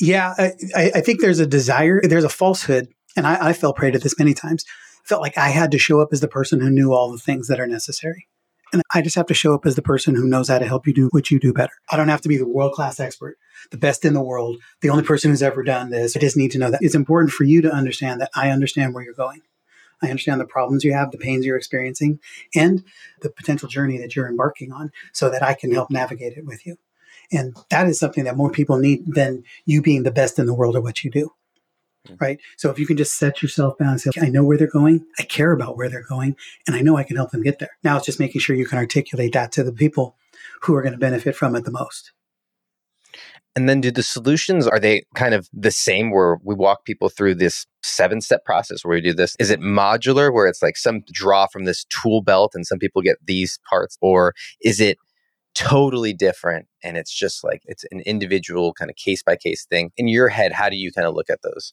Yeah 0.00 0.34
i, 0.38 0.90
I 0.94 1.00
think 1.00 1.20
there's 1.20 1.38
a 1.38 1.46
desire 1.46 2.00
there's 2.02 2.24
a 2.24 2.28
falsehood 2.28 2.88
and 3.16 3.28
I, 3.28 3.50
I 3.50 3.52
fell 3.52 3.72
prey 3.72 3.92
to 3.92 3.98
this 3.98 4.18
many 4.18 4.34
times. 4.34 4.64
Felt 5.04 5.22
like 5.22 5.38
i 5.38 5.50
had 5.50 5.70
to 5.70 5.78
show 5.78 6.00
up 6.00 6.08
as 6.12 6.20
the 6.20 6.28
person 6.28 6.60
who 6.60 6.70
knew 6.70 6.92
all 6.92 7.12
the 7.12 7.18
things 7.18 7.46
that 7.48 7.60
are 7.60 7.66
necessary 7.66 8.26
and 8.74 8.82
I 8.92 9.02
just 9.02 9.14
have 9.14 9.26
to 9.26 9.34
show 9.34 9.54
up 9.54 9.66
as 9.66 9.76
the 9.76 9.82
person 9.82 10.16
who 10.16 10.26
knows 10.26 10.48
how 10.48 10.58
to 10.58 10.66
help 10.66 10.84
you 10.84 10.92
do 10.92 11.08
what 11.12 11.30
you 11.30 11.38
do 11.38 11.52
better. 11.52 11.72
I 11.90 11.96
don't 11.96 12.08
have 12.08 12.22
to 12.22 12.28
be 12.28 12.36
the 12.36 12.48
world 12.48 12.72
class 12.72 12.98
expert, 12.98 13.38
the 13.70 13.78
best 13.78 14.04
in 14.04 14.14
the 14.14 14.20
world, 14.20 14.56
the 14.80 14.90
only 14.90 15.04
person 15.04 15.30
who's 15.30 15.44
ever 15.44 15.62
done 15.62 15.90
this. 15.90 16.16
I 16.16 16.20
just 16.20 16.36
need 16.36 16.50
to 16.50 16.58
know 16.58 16.70
that 16.70 16.80
it's 16.82 16.96
important 16.96 17.30
for 17.30 17.44
you 17.44 17.62
to 17.62 17.72
understand 17.72 18.20
that 18.20 18.30
I 18.34 18.50
understand 18.50 18.92
where 18.92 19.04
you're 19.04 19.14
going. 19.14 19.42
I 20.02 20.10
understand 20.10 20.40
the 20.40 20.44
problems 20.44 20.82
you 20.82 20.92
have, 20.92 21.12
the 21.12 21.18
pains 21.18 21.46
you're 21.46 21.56
experiencing, 21.56 22.18
and 22.52 22.82
the 23.22 23.30
potential 23.30 23.68
journey 23.68 23.96
that 23.98 24.16
you're 24.16 24.28
embarking 24.28 24.72
on 24.72 24.90
so 25.12 25.30
that 25.30 25.42
I 25.44 25.54
can 25.54 25.72
help 25.72 25.92
navigate 25.92 26.36
it 26.36 26.44
with 26.44 26.66
you. 26.66 26.76
And 27.30 27.56
that 27.70 27.86
is 27.86 28.00
something 28.00 28.24
that 28.24 28.36
more 28.36 28.50
people 28.50 28.78
need 28.78 29.04
than 29.06 29.44
you 29.64 29.82
being 29.82 30.02
the 30.02 30.10
best 30.10 30.40
in 30.40 30.46
the 30.46 30.54
world 30.54 30.74
at 30.74 30.82
what 30.82 31.04
you 31.04 31.12
do. 31.12 31.30
Mm. 32.08 32.20
right? 32.20 32.40
So 32.58 32.70
if 32.70 32.78
you 32.78 32.86
can 32.86 32.96
just 32.96 33.16
set 33.16 33.42
yourself 33.42 33.78
down 33.78 33.88
and 33.88 34.00
say, 34.00 34.10
I 34.20 34.28
know 34.28 34.44
where 34.44 34.58
they're 34.58 34.66
going, 34.66 35.06
I 35.18 35.22
care 35.22 35.52
about 35.52 35.76
where 35.76 35.88
they're 35.88 36.04
going, 36.06 36.36
and 36.66 36.76
I 36.76 36.80
know 36.80 36.96
I 36.96 37.02
can 37.02 37.16
help 37.16 37.30
them 37.30 37.42
get 37.42 37.58
there. 37.58 37.70
Now 37.82 37.96
it's 37.96 38.06
just 38.06 38.20
making 38.20 38.42
sure 38.42 38.54
you 38.54 38.66
can 38.66 38.78
articulate 38.78 39.32
that 39.32 39.52
to 39.52 39.64
the 39.64 39.72
people 39.72 40.16
who 40.62 40.74
are 40.74 40.82
going 40.82 40.92
to 40.92 40.98
benefit 40.98 41.34
from 41.34 41.56
it 41.56 41.64
the 41.64 41.70
most. 41.70 42.12
And 43.56 43.68
then 43.68 43.80
do 43.80 43.90
the 43.90 44.02
solutions 44.02 44.66
are 44.66 44.80
they 44.80 45.04
kind 45.14 45.32
of 45.32 45.48
the 45.52 45.70
same 45.70 46.10
where 46.10 46.38
we 46.42 46.56
walk 46.56 46.84
people 46.84 47.08
through 47.08 47.36
this 47.36 47.66
seven 47.84 48.20
step 48.20 48.44
process 48.44 48.84
where 48.84 48.96
we 48.96 49.00
do 49.00 49.14
this? 49.14 49.36
Is 49.38 49.50
it 49.50 49.60
modular 49.60 50.32
where 50.32 50.48
it's 50.48 50.60
like 50.60 50.76
some 50.76 51.02
draw 51.12 51.46
from 51.46 51.64
this 51.64 51.84
tool 51.84 52.20
belt 52.20 52.52
and 52.54 52.66
some 52.66 52.78
people 52.78 53.00
get 53.00 53.16
these 53.24 53.60
parts 53.70 53.96
or 54.00 54.34
is 54.60 54.80
it 54.80 54.98
totally 55.54 56.12
different 56.12 56.66
and 56.82 56.96
it's 56.96 57.14
just 57.14 57.44
like 57.44 57.62
it's 57.66 57.84
an 57.92 58.00
individual 58.00 58.72
kind 58.72 58.90
of 58.90 58.96
case 58.96 59.22
by 59.22 59.36
case 59.36 59.64
thing 59.64 59.92
in 59.96 60.08
your 60.08 60.28
head 60.28 60.50
how 60.52 60.68
do 60.68 60.76
you 60.76 60.90
kind 60.90 61.06
of 61.06 61.14
look 61.14 61.30
at 61.30 61.42
those 61.42 61.72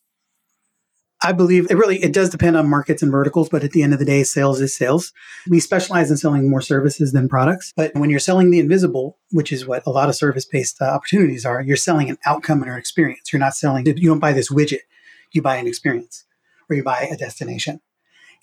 I 1.24 1.34
believe 1.34 1.70
it 1.70 1.78
really 1.78 2.02
it 2.04 2.14
does 2.14 2.30
depend 2.30 2.58
on 2.58 2.68
markets 2.68 3.04
and 3.04 3.12
verticals, 3.12 3.50
but 3.50 3.64
at 3.64 3.72
the 3.72 3.84
end 3.84 3.94
of 3.94 4.00
the 4.00 4.06
day, 4.06 4.24
sales 4.24 4.60
is 4.60 4.76
sales. 4.76 5.14
We 5.48 5.60
specialize 5.60 6.10
in 6.10 6.18
selling 6.18 6.50
more 6.50 6.62
services 6.62 7.12
than 7.12 7.30
products, 7.30 7.74
but 7.76 7.94
when 7.94 8.10
you're 8.10 8.20
selling 8.20 8.50
the 8.50 8.60
invisible, 8.60 9.20
which 9.30 9.52
is 9.52 9.68
what 9.68 9.84
a 9.86 9.92
lot 9.92 10.10
of 10.10 10.16
service-based 10.16 10.82
uh, 10.82 10.86
opportunities 10.86 11.46
are, 11.46 11.62
you're 11.62 11.78
selling 11.78 12.10
an 12.10 12.18
outcome 12.26 12.64
and 12.64 12.72
an 12.72 12.78
experience. 12.78 13.32
You're 13.32 13.40
not 13.40 13.56
selling 13.56 13.86
you 13.86 14.10
don't 14.10 14.20
buy 14.20 14.34
this 14.34 14.52
widget, 14.52 14.82
you 15.32 15.42
buy 15.42 15.58
an 15.58 15.68
experience 15.68 16.26
or 16.70 16.76
you 16.76 16.84
buy 16.84 17.08
a 17.12 17.18
destination. 17.18 17.82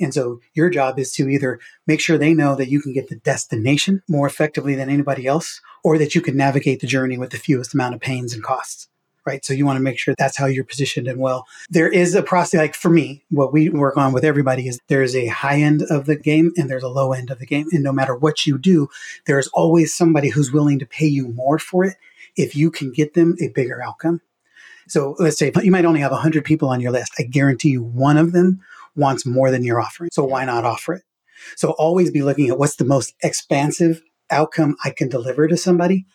And 0.00 0.14
so 0.14 0.38
your 0.54 0.70
job 0.70 1.00
is 1.00 1.12
to 1.14 1.28
either 1.28 1.58
make 1.87 2.00
sure 2.00 2.16
they 2.16 2.32
know 2.35 2.54
that 2.54 2.68
you 2.68 2.80
can 2.80 2.92
get 2.92 3.08
the 3.08 3.16
destination 3.16 4.02
more 4.08 4.28
effectively 4.28 4.76
than 4.76 4.88
anybody 4.88 5.26
else, 5.26 5.61
or 5.82 5.99
that 5.99 6.14
you 6.14 6.20
can 6.20 6.37
navigate 6.37 6.80
the 6.80 6.87
journey 6.87 7.18
with 7.18 7.30
the 7.30 7.38
fewest 7.38 7.75
amount 7.75 7.97
of 7.97 8.00
pains 8.00 8.32
and 8.32 8.44
costs 8.44 8.88
right? 9.28 9.44
So 9.44 9.52
you 9.52 9.66
want 9.66 9.76
to 9.76 9.82
make 9.82 9.99
sure 9.99 10.14
that's 10.16 10.38
how 10.38 10.47
you're 10.47 10.64
positioned 10.64 11.06
and 11.06 11.20
well. 11.20 11.47
There 11.68 11.90
is 11.90 12.14
a 12.14 12.23
process, 12.23 12.58
like 12.58 12.75
for 12.75 12.88
me, 12.88 13.25
what 13.30 13.52
we 13.52 13.68
work 13.68 13.99
on 13.99 14.14
with 14.14 14.25
everybody 14.25 14.66
is 14.66 14.80
there's 14.88 15.14
a 15.14 15.26
high 15.26 15.61
end 15.61 15.82
of 15.90 16.06
the 16.06 16.16
game 16.16 16.52
and 16.56 16.70
there's 16.70 16.82
a 16.82 16.88
low 16.88 17.12
end 17.12 17.30
of 17.30 17.38
the 17.38 17.47
game. 17.47 17.66
And 17.73 17.82
no 17.82 17.92
matter 17.92 18.16
what 18.16 18.47
you 18.47 18.56
do, 18.56 18.88
there's 19.26 19.49
always 19.49 19.94
somebody 19.94 20.30
who's 20.30 20.50
willing 20.50 20.78
to 20.78 20.87
pay 20.87 21.06
you 21.06 21.28
more 21.28 21.58
for 21.58 21.85
it 21.85 21.97
if 22.37 22.56
you 22.56 22.70
can 22.70 22.90
get 22.90 23.12
them 23.12 23.37
a 23.40 23.49
bigger 23.49 23.82
outcome. 23.82 24.23
So 24.88 25.14
let's 25.18 25.38
say 25.38 25.52
you 25.62 25.70
might 25.70 25.85
only 25.85 26.00
have 26.00 26.12
100 26.12 26.44
people 26.47 26.70
on 26.70 26.80
your 26.80 26.92
list. 26.92 27.12
I 27.18 27.25
guarantee 27.25 27.68
you 27.68 27.82
one 27.82 28.16
of 28.16 28.32
them 28.32 28.61
wants 28.97 29.26
more 29.26 29.50
than 29.50 29.62
you're 29.62 29.80
offering. 29.80 30.11
So 30.11 30.25
why 30.25 30.47
not 30.47 30.64
offer 30.64 30.94
it? 30.94 31.02
So 31.54 31.73
always 31.73 32.11
be 32.11 32.23
looking 32.23 32.49
at 32.49 32.58
what's 32.58 32.76
the 32.76 32.87
most 32.87 33.14
expansive 33.23 34.02
outcome 34.30 34.76
I 34.85 34.90
can 34.90 35.08
deliver 35.08 35.47
to 35.49 35.56
somebody 35.56 36.06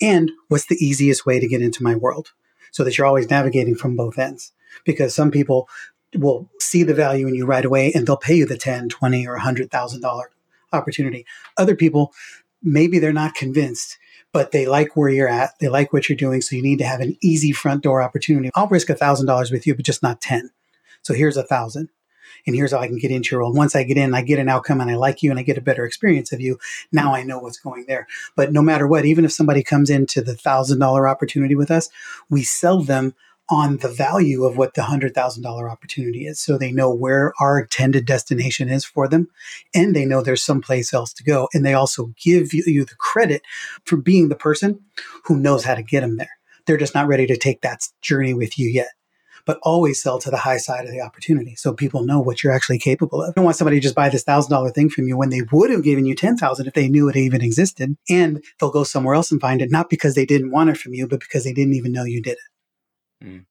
and 0.00 0.32
what's 0.48 0.66
the 0.66 0.76
easiest 0.76 1.26
way 1.26 1.38
to 1.38 1.48
get 1.48 1.62
into 1.62 1.82
my 1.82 1.94
world 1.94 2.32
so 2.74 2.82
that 2.82 2.98
you're 2.98 3.06
always 3.06 3.30
navigating 3.30 3.76
from 3.76 3.94
both 3.94 4.18
ends. 4.18 4.50
Because 4.84 5.14
some 5.14 5.30
people 5.30 5.68
will 6.16 6.50
see 6.58 6.82
the 6.82 6.92
value 6.92 7.28
in 7.28 7.34
you 7.36 7.46
right 7.46 7.64
away 7.64 7.92
and 7.92 8.04
they'll 8.04 8.16
pay 8.16 8.34
you 8.34 8.46
the 8.46 8.58
10, 8.58 8.88
20, 8.88 9.28
or 9.28 9.38
$100,000 9.38 10.22
opportunity. 10.72 11.24
Other 11.56 11.76
people, 11.76 12.12
maybe 12.64 12.98
they're 12.98 13.12
not 13.12 13.36
convinced, 13.36 13.96
but 14.32 14.50
they 14.50 14.66
like 14.66 14.96
where 14.96 15.08
you're 15.08 15.28
at. 15.28 15.52
They 15.60 15.68
like 15.68 15.92
what 15.92 16.08
you're 16.08 16.16
doing. 16.16 16.40
So 16.40 16.56
you 16.56 16.62
need 16.62 16.80
to 16.80 16.84
have 16.84 17.00
an 17.00 17.16
easy 17.22 17.52
front 17.52 17.84
door 17.84 18.02
opportunity. 18.02 18.50
I'll 18.56 18.66
risk 18.66 18.90
a 18.90 18.96
thousand 18.96 19.26
dollars 19.26 19.52
with 19.52 19.68
you, 19.68 19.76
but 19.76 19.84
just 19.84 20.02
not 20.02 20.20
10. 20.20 20.50
So 21.02 21.14
here's 21.14 21.36
a 21.36 21.44
thousand 21.44 21.90
and 22.46 22.54
here's 22.54 22.72
how 22.72 22.78
I 22.78 22.86
can 22.86 22.98
get 22.98 23.10
into 23.10 23.30
your 23.32 23.40
role. 23.40 23.52
Once 23.52 23.74
I 23.74 23.82
get 23.84 23.96
in, 23.96 24.14
I 24.14 24.22
get 24.22 24.38
an 24.38 24.48
outcome 24.48 24.80
and 24.80 24.90
I 24.90 24.94
like 24.94 25.22
you 25.22 25.30
and 25.30 25.38
I 25.38 25.42
get 25.42 25.58
a 25.58 25.62
better 25.62 25.84
experience 25.84 26.32
of 26.32 26.40
you. 26.40 26.58
Now 26.92 27.14
I 27.14 27.22
know 27.22 27.38
what's 27.38 27.58
going 27.58 27.86
there. 27.86 28.06
But 28.36 28.52
no 28.52 28.62
matter 28.62 28.86
what, 28.86 29.04
even 29.04 29.24
if 29.24 29.32
somebody 29.32 29.62
comes 29.62 29.90
into 29.90 30.22
the 30.22 30.34
thousand 30.34 30.78
dollar 30.78 31.08
opportunity 31.08 31.54
with 31.54 31.70
us, 31.70 31.88
we 32.30 32.42
sell 32.42 32.82
them 32.82 33.14
on 33.50 33.76
the 33.78 33.88
value 33.88 34.44
of 34.44 34.56
what 34.56 34.74
the 34.74 34.82
$100,000 34.82 35.70
opportunity 35.70 36.26
is. 36.26 36.40
So 36.40 36.56
they 36.56 36.72
know 36.72 36.92
where 36.92 37.34
our 37.40 37.60
intended 37.60 38.06
destination 38.06 38.68
is 38.68 38.84
for 38.84 39.06
them 39.06 39.28
and 39.74 39.94
they 39.94 40.06
know 40.06 40.22
there's 40.22 40.42
someplace 40.42 40.94
else 40.94 41.12
to 41.14 41.24
go. 41.24 41.48
And 41.52 41.64
they 41.64 41.74
also 41.74 42.12
give 42.22 42.54
you, 42.54 42.62
the 42.64 42.94
credit 42.98 43.42
for 43.84 43.96
being 43.96 44.28
the 44.28 44.34
person 44.34 44.80
who 45.24 45.36
knows 45.36 45.64
how 45.64 45.74
to 45.74 45.82
get 45.82 46.00
them 46.00 46.16
there. 46.16 46.30
They're 46.66 46.78
just 46.78 46.94
not 46.94 47.06
ready 47.06 47.26
to 47.26 47.36
take 47.36 47.60
that 47.60 47.86
journey 48.00 48.32
with 48.32 48.58
you 48.58 48.68
yet 48.68 48.88
but 49.46 49.58
always 49.62 50.02
sell 50.02 50.18
to 50.18 50.30
the 50.30 50.38
high 50.38 50.56
side 50.56 50.84
of 50.84 50.90
the 50.90 51.00
opportunity 51.00 51.54
so 51.54 51.72
people 51.72 52.04
know 52.04 52.20
what 52.20 52.42
you're 52.42 52.52
actually 52.52 52.78
capable 52.78 53.22
of. 53.22 53.28
You 53.28 53.34
don't 53.34 53.44
want 53.44 53.56
somebody 53.56 53.76
to 53.76 53.82
just 53.82 53.94
buy 53.94 54.08
this 54.08 54.24
thousand 54.24 54.50
dollar 54.50 54.70
thing 54.70 54.88
from 54.88 55.06
you 55.06 55.16
when 55.16 55.30
they 55.30 55.42
would 55.52 55.70
have 55.70 55.82
given 55.82 56.06
you 56.06 56.14
ten 56.14 56.36
thousand 56.36 56.66
if 56.66 56.74
they 56.74 56.88
knew 56.88 57.08
it 57.08 57.16
even 57.16 57.42
existed. 57.42 57.96
And 58.08 58.42
they'll 58.58 58.70
go 58.70 58.84
somewhere 58.84 59.14
else 59.14 59.30
and 59.30 59.40
find 59.40 59.60
it, 59.60 59.70
not 59.70 59.90
because 59.90 60.14
they 60.14 60.26
didn't 60.26 60.50
want 60.50 60.70
it 60.70 60.78
from 60.78 60.94
you, 60.94 61.06
but 61.06 61.20
because 61.20 61.44
they 61.44 61.52
didn't 61.52 61.74
even 61.74 61.92
know 61.92 62.04
you 62.04 62.22
did 62.22 62.38
it. 62.38 63.24
Mm. 63.24 63.44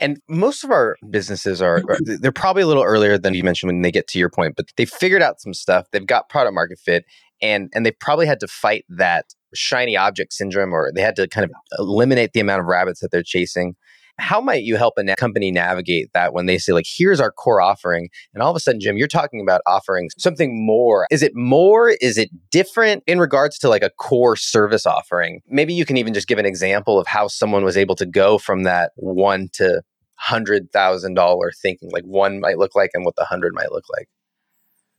And 0.00 0.18
most 0.28 0.64
of 0.64 0.70
our 0.70 0.96
businesses 1.10 1.60
are, 1.60 1.82
they're 2.00 2.32
probably 2.32 2.62
a 2.62 2.66
little 2.66 2.82
earlier 2.82 3.18
than 3.18 3.34
you 3.34 3.44
mentioned 3.44 3.68
when 3.68 3.82
they 3.82 3.92
get 3.92 4.08
to 4.08 4.18
your 4.18 4.30
point, 4.30 4.56
but 4.56 4.66
they 4.78 4.86
figured 4.86 5.20
out 5.20 5.42
some 5.42 5.52
stuff. 5.52 5.86
They've 5.92 6.06
got 6.06 6.30
product 6.30 6.54
market 6.54 6.78
fit 6.78 7.04
and, 7.42 7.70
and 7.74 7.84
they 7.84 7.90
probably 7.90 8.26
had 8.26 8.40
to 8.40 8.48
fight 8.48 8.86
that 8.88 9.26
shiny 9.54 9.96
object 9.98 10.32
syndrome 10.32 10.72
or 10.72 10.90
they 10.94 11.02
had 11.02 11.16
to 11.16 11.28
kind 11.28 11.44
of 11.44 11.50
eliminate 11.78 12.32
the 12.32 12.40
amount 12.40 12.60
of 12.60 12.66
rabbits 12.66 13.00
that 13.00 13.10
they're 13.10 13.22
chasing. 13.22 13.76
How 14.20 14.40
might 14.40 14.62
you 14.62 14.76
help 14.76 14.94
a 14.96 15.02
na- 15.02 15.14
company 15.16 15.50
navigate 15.50 16.12
that 16.14 16.32
when 16.32 16.46
they 16.46 16.58
say, 16.58 16.72
like, 16.72 16.86
here's 16.86 17.20
our 17.20 17.32
core 17.32 17.60
offering? 17.60 18.08
And 18.34 18.42
all 18.42 18.50
of 18.50 18.56
a 18.56 18.60
sudden, 18.60 18.80
Jim, 18.80 18.96
you're 18.96 19.08
talking 19.08 19.40
about 19.40 19.60
offering 19.66 20.10
something 20.18 20.64
more. 20.64 21.06
Is 21.10 21.22
it 21.22 21.32
more? 21.34 21.90
Is 22.00 22.18
it 22.18 22.30
different 22.50 23.02
in 23.06 23.18
regards 23.18 23.58
to 23.60 23.68
like 23.68 23.82
a 23.82 23.90
core 23.90 24.36
service 24.36 24.86
offering? 24.86 25.40
Maybe 25.48 25.74
you 25.74 25.84
can 25.84 25.96
even 25.96 26.14
just 26.14 26.28
give 26.28 26.38
an 26.38 26.46
example 26.46 26.98
of 26.98 27.06
how 27.06 27.28
someone 27.28 27.64
was 27.64 27.76
able 27.76 27.96
to 27.96 28.06
go 28.06 28.38
from 28.38 28.62
that 28.64 28.92
one 28.96 29.48
to 29.54 29.82
hundred 30.14 30.70
thousand 30.70 31.14
dollar 31.14 31.50
thinking, 31.62 31.90
like 31.92 32.04
one 32.04 32.40
might 32.40 32.58
look 32.58 32.74
like 32.74 32.90
and 32.94 33.04
what 33.04 33.16
the 33.16 33.24
hundred 33.24 33.54
might 33.54 33.72
look 33.72 33.84
like. 33.96 34.06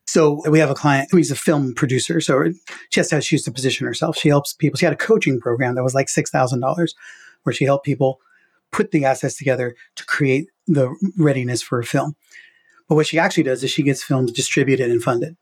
So 0.07 0.41
we 0.49 0.59
have 0.59 0.69
a 0.69 0.75
client 0.75 1.09
who's 1.11 1.31
a 1.31 1.35
film 1.35 1.73
producer. 1.73 2.19
So 2.19 2.51
she 2.89 2.99
has 2.99 3.09
to 3.09 3.21
choose 3.21 3.43
to 3.43 3.51
position 3.51 3.85
herself. 3.87 4.17
She 4.17 4.29
helps 4.29 4.53
people. 4.53 4.77
She 4.77 4.85
had 4.85 4.93
a 4.93 4.97
coaching 4.97 5.39
program 5.39 5.75
that 5.75 5.83
was 5.83 5.93
like 5.93 6.09
six 6.09 6.29
thousand 6.31 6.59
dollars, 6.59 6.95
where 7.43 7.53
she 7.53 7.65
helped 7.65 7.85
people 7.85 8.19
put 8.71 8.91
the 8.91 9.05
assets 9.05 9.35
together 9.35 9.75
to 9.95 10.05
create 10.05 10.47
the 10.67 10.95
readiness 11.17 11.61
for 11.61 11.79
a 11.79 11.85
film. 11.85 12.15
But 12.87 12.95
what 12.95 13.07
she 13.07 13.19
actually 13.19 13.43
does 13.43 13.63
is 13.63 13.71
she 13.71 13.83
gets 13.83 14.03
films 14.03 14.31
distributed 14.31 14.91
and 14.91 15.01
funded. 15.01 15.37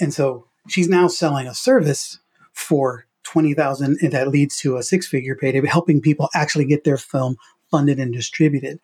And 0.00 0.12
so 0.12 0.48
she's 0.68 0.88
now 0.88 1.08
selling 1.08 1.46
a 1.46 1.54
service 1.54 2.18
for 2.52 3.06
20,000 3.24 3.98
and 4.00 4.12
that 4.12 4.28
leads 4.28 4.58
to 4.58 4.76
a 4.76 4.82
six-figure 4.82 5.36
payday 5.36 5.64
helping 5.66 6.00
people 6.00 6.28
actually 6.34 6.64
get 6.64 6.84
their 6.84 6.96
film 6.96 7.36
funded 7.70 7.98
and 7.98 8.12
distributed. 8.12 8.80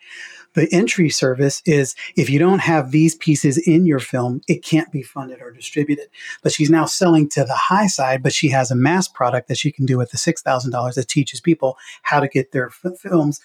The 0.55 0.69
entry 0.73 1.11
service 1.11 1.63
is 1.67 1.95
if 2.17 2.31
you 2.31 2.39
don't 2.39 2.61
have 2.61 2.91
these 2.91 3.15
pieces 3.15 3.59
in 3.59 3.87
your 3.87 3.99
film, 3.99 4.41
it 4.49 4.65
can't 4.65 4.91
be 4.91 5.03
funded 5.03 5.41
or 5.41 5.51
distributed. 5.51 6.07
But 6.43 6.53
she's 6.53 6.71
now 6.71 6.87
selling 6.87 7.29
to 7.31 7.45
the 7.45 7.55
high 7.55 7.89
side, 7.89 8.23
but 8.23 8.33
she 8.33 8.49
has 8.49 8.71
a 8.71 8.77
mass 8.77 9.09
product 9.09 9.49
that 9.49 9.59
she 9.59 9.73
can 9.73 9.85
do 9.85 9.99
with 9.99 10.11
the 10.11 10.19
$6,000 10.19 10.95
that 10.95 11.09
teaches 11.09 11.41
people 11.41 11.77
how 12.03 12.21
to 12.21 12.29
get 12.29 12.53
their 12.53 12.69
f- 12.69 12.99
films 12.99 13.41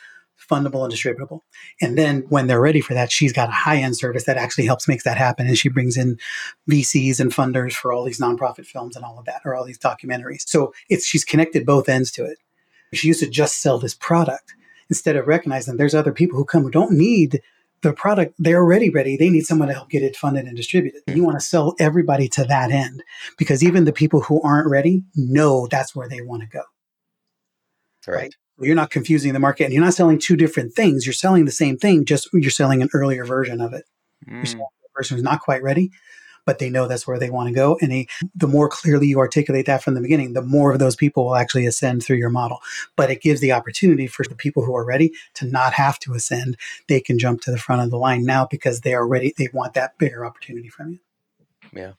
fundable 0.50 0.84
and 0.84 0.94
distributable. 0.94 1.42
And 1.82 1.98
then 1.98 2.22
when 2.30 2.48
they're 2.48 2.62
ready 2.62 2.82
for 2.82 2.94
that, 2.94 3.12
she's 3.12 3.34
got 3.34 3.50
a 3.50 3.54
high 3.54 3.78
end 3.78 3.98
service 3.98 4.24
that 4.26 4.38
actually 4.38 4.66
helps 4.66 4.88
make 4.88 5.04
that 5.04 5.18
happen. 5.18 5.48
And 5.48 5.58
she 5.58 5.70
brings 5.70 5.98
in 5.98 6.18
VCs 6.70 7.20
and 7.20 7.32
funders 7.32 7.74
for 7.74 7.92
all 7.92 8.04
these 8.04 8.22
nonprofit 8.22 8.66
films 8.66 8.96
and 8.96 9.04
all 9.04 9.20
of 9.20 9.26
that, 9.26 9.42
or 9.46 9.56
all 9.56 9.66
these 9.66 9.80
documentaries. 9.80 10.48
So 10.48 10.74
it's 10.90 11.06
she's 11.06 11.26
connected 11.26 11.66
both 11.66 11.90
ends 11.90 12.12
to 12.12 12.26
it. 12.26 12.38
She 12.94 13.08
used 13.08 13.20
to 13.20 13.30
just 13.30 13.62
sell 13.62 13.78
this 13.78 13.94
product 13.94 14.54
instead 14.90 15.16
of 15.16 15.28
recognizing 15.28 15.78
there's 15.78 15.96
other 15.96 16.12
people 16.12 16.38
who 16.38 16.46
come 16.46 16.64
who 16.64 16.72
don't 16.72 16.92
need 16.92 17.42
the 17.82 17.94
product 17.94 18.36
they're 18.38 18.58
already 18.58 18.90
ready 18.90 19.16
they 19.16 19.30
need 19.30 19.46
someone 19.46 19.70
to 19.70 19.74
help 19.74 19.90
get 19.90 20.04
it 20.04 20.16
funded 20.16 20.46
and 20.46 20.58
distributed. 20.58 21.02
You 21.08 21.24
want 21.24 21.40
to 21.40 21.46
sell 21.46 21.76
everybody 21.80 22.28
to 22.30 22.44
that 22.46 22.72
end 22.72 23.04
because 23.38 23.64
even 23.64 23.86
the 23.86 23.94
people 23.94 24.22
who 24.22 24.42
aren't 24.42 24.70
ready 24.70 25.04
know 25.16 25.68
that's 25.68 25.96
where 25.96 26.10
they 26.10 26.22
want 26.22 26.44
to 26.44 26.50
go. 26.50 26.64
Right, 28.08 28.16
right? 28.16 28.36
you're 28.62 28.76
not 28.76 28.90
confusing 28.90 29.34
the 29.34 29.40
market 29.40 29.66
and 29.66 29.74
you're 29.74 29.84
not 29.84 29.94
selling 29.94 30.20
two 30.20 30.36
different 30.36 30.74
things. 30.74 31.06
You're 31.06 31.14
selling 31.14 31.46
the 31.46 31.52
same 31.52 31.78
thing 31.78 32.06
just 32.06 32.30
you're 32.34 32.52
selling 32.52 32.82
an 32.82 32.90
earlier 32.94 33.26
version 33.26 33.62
of 33.62 33.74
it. 33.74 33.86
Mm. 34.28 34.34
you're 34.34 34.46
selling 34.46 34.66
the 34.84 34.90
person 34.94 35.16
who's 35.16 35.24
not 35.24 35.42
quite 35.42 35.64
ready 35.64 35.92
but 36.50 36.58
they 36.58 36.72
know 36.72 36.88
that's 36.88 37.06
where 37.06 37.20
they 37.20 37.30
want 37.30 37.48
to 37.48 37.54
go. 37.54 37.78
And 37.80 37.92
they, 37.92 38.08
the 38.34 38.48
more 38.48 38.68
clearly 38.68 39.06
you 39.06 39.20
articulate 39.20 39.68
that 39.68 39.84
from 39.84 39.94
the 39.94 40.02
beginning, 40.02 40.34
the 40.34 40.42
more 40.42 40.74
of 40.74 40.80
those 40.80 40.96
people 40.96 41.24
will 41.24 41.36
actually 41.36 41.68
ascend 41.68 42.04
through 42.04 42.18
your 42.18 42.32
model. 42.32 42.58
But 42.96 43.12
it 43.12 43.22
gives 43.22 43.40
the 43.40 43.52
opportunity 43.52 44.08
for 44.08 44.26
the 44.28 44.34
people 44.34 44.66
who 44.66 44.76
are 44.76 44.84
ready 44.84 45.12
to 45.36 45.46
not 45.46 45.74
have 45.74 46.00
to 46.00 46.16
ascend. 46.16 46.58
They 46.88 47.02
can 47.02 47.20
jump 47.20 47.42
to 47.42 47.52
the 47.52 47.60
front 47.60 47.84
of 47.84 47.92
the 47.92 48.00
line 48.00 48.26
now 48.26 48.48
because 48.50 48.82
they 48.82 48.96
are 48.96 49.08
ready. 49.08 49.32
They 49.38 49.50
want 49.54 49.76
that 49.76 50.00
bigger 50.00 50.26
opportunity 50.26 50.70
from 50.70 50.94
you. 50.94 51.00
Yeah. 51.72 51.92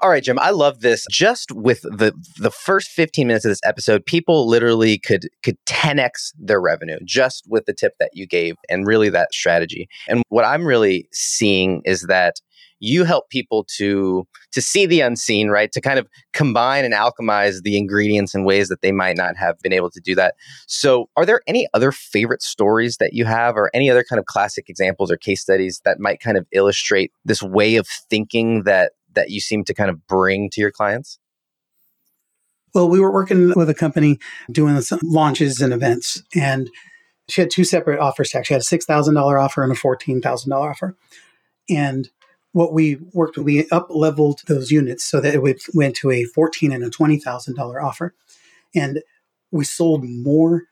All 0.00 0.10
right, 0.10 0.22
Jim. 0.22 0.38
I 0.38 0.50
love 0.50 0.80
this. 0.80 1.04
Just 1.10 1.50
with 1.50 1.82
the 1.82 2.12
the 2.38 2.52
first 2.52 2.90
15 2.90 3.26
minutes 3.26 3.44
of 3.44 3.50
this 3.50 3.60
episode, 3.64 4.06
people 4.06 4.46
literally 4.46 4.98
could 4.98 5.28
could 5.42 5.56
10x 5.66 6.34
their 6.38 6.60
revenue 6.60 6.98
just 7.04 7.46
with 7.48 7.66
the 7.66 7.74
tip 7.74 7.94
that 7.98 8.10
you 8.14 8.28
gave 8.28 8.54
and 8.68 8.86
really 8.86 9.08
that 9.10 9.34
strategy. 9.34 9.88
And 10.06 10.22
what 10.28 10.44
I'm 10.44 10.64
really 10.64 11.08
seeing 11.12 11.82
is 11.84 12.02
that 12.02 12.40
you 12.80 13.04
help 13.04 13.28
people 13.30 13.64
to 13.76 14.26
to 14.52 14.62
see 14.62 14.86
the 14.86 15.00
unseen 15.00 15.48
right? 15.48 15.72
To 15.72 15.80
kind 15.80 15.98
of 15.98 16.06
combine 16.32 16.84
and 16.84 16.94
alchemize 16.94 17.62
the 17.62 17.76
ingredients 17.76 18.34
in 18.34 18.44
ways 18.44 18.68
that 18.68 18.82
they 18.82 18.92
might 18.92 19.16
not 19.16 19.36
have 19.36 19.58
been 19.60 19.72
able 19.72 19.90
to 19.90 20.00
do 20.00 20.14
that. 20.14 20.34
So 20.66 21.08
are 21.16 21.26
there 21.26 21.40
any 21.46 21.68
other 21.74 21.92
favorite 21.92 22.42
stories 22.42 22.96
that 22.98 23.12
you 23.12 23.24
have 23.24 23.56
or 23.56 23.70
any 23.74 23.90
other 23.90 24.04
kind 24.04 24.18
of 24.18 24.26
classic 24.26 24.68
examples 24.68 25.10
or 25.10 25.16
case 25.16 25.40
studies 25.40 25.80
that 25.84 26.00
might 26.00 26.20
kind 26.20 26.36
of 26.36 26.46
illustrate 26.52 27.12
this 27.24 27.42
way 27.42 27.76
of 27.76 27.86
thinking 27.86 28.64
that 28.64 28.92
that 29.14 29.30
you 29.30 29.40
seem 29.40 29.64
to 29.64 29.74
kind 29.74 29.90
of 29.90 30.06
bring 30.06 30.50
to 30.50 30.60
your 30.60 30.70
clients? 30.70 31.18
Well 32.74 32.88
we 32.88 33.00
were 33.00 33.12
working 33.12 33.52
with 33.54 33.68
a 33.68 33.74
company 33.74 34.18
doing 34.50 34.80
some 34.82 35.00
launches 35.02 35.60
and 35.60 35.72
events 35.72 36.22
and 36.34 36.70
she 37.28 37.42
had 37.42 37.50
two 37.50 37.64
separate 37.64 38.00
offers 38.00 38.28
she 38.28 38.54
had 38.54 38.62
a 38.62 38.64
$6000 38.64 39.42
offer 39.42 39.62
and 39.62 39.72
a 39.72 39.74
$14000 39.74 40.52
offer. 40.52 40.96
And 41.68 42.08
what 42.58 42.72
we 42.72 42.98
worked 43.12 43.36
with, 43.36 43.46
we 43.46 43.68
up 43.70 43.86
leveled 43.88 44.40
those 44.48 44.72
units 44.72 45.04
so 45.04 45.20
that 45.20 45.32
it 45.32 45.60
went 45.74 45.94
to 45.94 46.10
a 46.10 46.24
fourteen 46.24 46.72
and 46.72 46.82
a 46.82 46.90
twenty 46.90 47.16
thousand 47.16 47.54
dollar 47.54 47.80
offer, 47.80 48.14
and 48.74 49.00
we 49.52 49.64
sold 49.64 50.02
more 50.02 50.64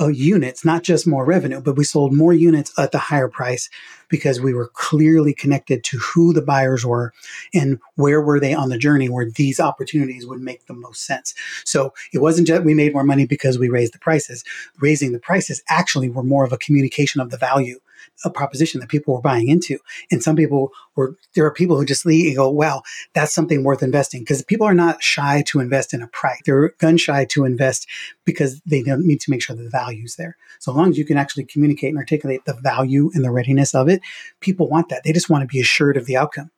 uh, 0.00 0.08
units, 0.08 0.64
not 0.64 0.82
just 0.82 1.06
more 1.06 1.24
revenue, 1.24 1.60
but 1.60 1.76
we 1.76 1.84
sold 1.84 2.12
more 2.12 2.32
units 2.32 2.72
at 2.76 2.90
the 2.90 2.98
higher 2.98 3.28
price 3.28 3.70
because 4.08 4.40
we 4.40 4.52
were 4.52 4.68
clearly 4.74 5.32
connected 5.32 5.84
to 5.84 5.98
who 5.98 6.32
the 6.32 6.42
buyers 6.42 6.84
were 6.84 7.12
and 7.54 7.78
where 7.94 8.20
were 8.20 8.40
they 8.40 8.52
on 8.52 8.68
the 8.68 8.78
journey 8.78 9.08
where 9.08 9.30
these 9.30 9.60
opportunities 9.60 10.26
would 10.26 10.40
make 10.40 10.66
the 10.66 10.74
most 10.74 11.04
sense. 11.04 11.34
So 11.64 11.94
it 12.12 12.18
wasn't 12.18 12.48
just 12.48 12.64
we 12.64 12.74
made 12.74 12.92
more 12.92 13.04
money 13.04 13.26
because 13.26 13.60
we 13.60 13.68
raised 13.68 13.94
the 13.94 14.00
prices. 14.00 14.42
Raising 14.80 15.12
the 15.12 15.20
prices 15.20 15.62
actually 15.68 16.10
were 16.10 16.24
more 16.24 16.44
of 16.44 16.52
a 16.52 16.58
communication 16.58 17.20
of 17.20 17.30
the 17.30 17.36
value 17.36 17.78
a 18.24 18.30
proposition 18.30 18.80
that 18.80 18.88
people 18.88 19.14
were 19.14 19.20
buying 19.20 19.48
into. 19.48 19.78
And 20.10 20.22
some 20.22 20.36
people 20.36 20.72
were, 20.96 21.16
there 21.34 21.46
are 21.46 21.52
people 21.52 21.76
who 21.76 21.84
just 21.84 22.06
leave 22.06 22.26
and 22.26 22.36
go, 22.36 22.48
wow, 22.48 22.82
that's 23.14 23.34
something 23.34 23.64
worth 23.64 23.82
investing. 23.82 24.22
Because 24.22 24.42
people 24.42 24.66
are 24.66 24.74
not 24.74 25.02
shy 25.02 25.42
to 25.48 25.60
invest 25.60 25.94
in 25.94 26.02
a 26.02 26.08
price. 26.08 26.40
They're 26.44 26.70
gun 26.78 26.96
shy 26.96 27.24
to 27.26 27.44
invest 27.44 27.88
because 28.24 28.60
they 28.66 28.82
need 28.82 29.20
to 29.20 29.30
make 29.30 29.42
sure 29.42 29.56
the 29.56 29.68
value's 29.68 30.16
there. 30.16 30.36
So 30.58 30.72
long 30.72 30.90
as 30.90 30.98
you 30.98 31.04
can 31.04 31.16
actually 31.16 31.44
communicate 31.44 31.90
and 31.90 31.98
articulate 31.98 32.44
the 32.44 32.54
value 32.54 33.10
and 33.14 33.24
the 33.24 33.30
readiness 33.30 33.74
of 33.74 33.88
it, 33.88 34.00
people 34.40 34.68
want 34.68 34.88
that. 34.88 35.04
They 35.04 35.12
just 35.12 35.30
want 35.30 35.42
to 35.42 35.46
be 35.46 35.60
assured 35.60 35.96
of 35.96 36.06
the 36.06 36.16
outcome. 36.16 36.50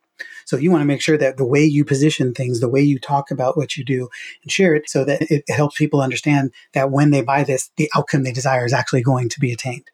So 0.45 0.57
you 0.57 0.71
want 0.71 0.83
to 0.83 0.87
make 0.87 1.01
sure 1.01 1.17
that 1.17 1.37
the 1.37 1.47
way 1.47 1.65
you 1.65 1.85
position 1.85 2.35
things, 2.35 2.61
the 2.61 2.69
way 2.69 2.83
you 2.83 2.99
talk 2.99 3.31
about 3.31 3.57
what 3.57 3.77
you 3.77 3.85
do 3.85 4.09
and 4.43 4.51
share 4.51 4.75
it 4.75 4.89
so 4.91 5.05
that 5.05 5.23
it 5.31 5.49
helps 5.49 5.79
people 5.79 6.01
understand 6.01 6.53
that 6.73 6.91
when 6.91 7.11
they 7.11 7.23
buy 7.23 7.45
this, 7.45 7.71
the 7.77 7.91
outcome 7.95 8.25
they 8.25 8.33
desire 8.33 8.65
is 8.65 8.73
actually 8.73 9.03
going 9.03 9.29
to 9.29 9.41
be 9.41 9.53
attained 9.53 9.91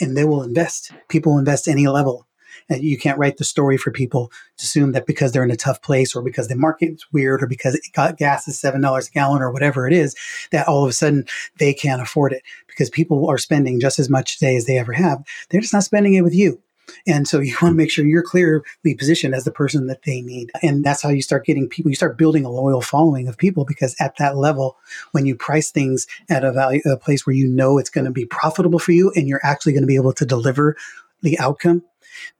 and 0.00 0.16
they 0.16 0.24
will 0.24 0.42
invest. 0.42 0.92
People 1.08 1.32
will 1.32 1.38
invest 1.38 1.68
any 1.68 1.86
level. 1.86 2.26
And 2.68 2.82
you 2.82 2.98
can't 2.98 3.18
write 3.18 3.36
the 3.36 3.44
story 3.44 3.76
for 3.76 3.90
people 3.90 4.28
to 4.56 4.64
assume 4.64 4.92
that 4.92 5.06
because 5.06 5.30
they're 5.30 5.44
in 5.44 5.50
a 5.50 5.56
tough 5.56 5.82
place 5.82 6.16
or 6.16 6.22
because 6.22 6.48
the 6.48 6.56
market's 6.56 7.04
weird 7.12 7.42
or 7.42 7.46
because 7.46 7.78
gas 8.16 8.48
is 8.48 8.60
$7 8.60 9.08
a 9.08 9.10
gallon 9.12 9.42
or 9.42 9.52
whatever 9.52 9.86
it 9.86 9.92
is, 9.92 10.16
that 10.50 10.66
all 10.66 10.82
of 10.82 10.90
a 10.90 10.92
sudden 10.92 11.26
they 11.58 11.72
can't 11.72 12.02
afford 12.02 12.32
it 12.32 12.42
because 12.66 12.90
people 12.90 13.28
are 13.28 13.38
spending 13.38 13.78
just 13.78 13.98
as 13.98 14.10
much 14.10 14.38
today 14.38 14.56
as 14.56 14.66
they 14.66 14.78
ever 14.78 14.92
have. 14.92 15.22
They're 15.50 15.60
just 15.60 15.74
not 15.74 15.84
spending 15.84 16.14
it 16.14 16.22
with 16.22 16.34
you. 16.34 16.60
And 17.06 17.26
so 17.26 17.40
you 17.40 17.56
want 17.62 17.72
to 17.72 17.76
make 17.76 17.90
sure 17.90 18.04
you're 18.04 18.22
clearly 18.22 18.62
positioned 18.96 19.34
as 19.34 19.44
the 19.44 19.50
person 19.50 19.86
that 19.86 20.02
they 20.02 20.20
need. 20.20 20.50
And 20.62 20.84
that's 20.84 21.02
how 21.02 21.08
you 21.08 21.22
start 21.22 21.46
getting 21.46 21.68
people, 21.68 21.90
you 21.90 21.96
start 21.96 22.18
building 22.18 22.44
a 22.44 22.50
loyal 22.50 22.80
following 22.80 23.28
of 23.28 23.38
people 23.38 23.64
because 23.64 23.96
at 24.00 24.16
that 24.18 24.36
level, 24.36 24.76
when 25.12 25.26
you 25.26 25.36
price 25.36 25.70
things 25.70 26.06
at 26.28 26.44
a 26.44 26.52
value, 26.52 26.82
a 26.84 26.96
place 26.96 27.26
where 27.26 27.36
you 27.36 27.48
know 27.48 27.78
it's 27.78 27.90
going 27.90 28.04
to 28.04 28.10
be 28.10 28.26
profitable 28.26 28.78
for 28.78 28.92
you 28.92 29.12
and 29.14 29.28
you're 29.28 29.44
actually 29.44 29.72
going 29.72 29.82
to 29.82 29.88
be 29.88 29.96
able 29.96 30.12
to 30.12 30.26
deliver 30.26 30.76
the 31.22 31.38
outcome, 31.38 31.82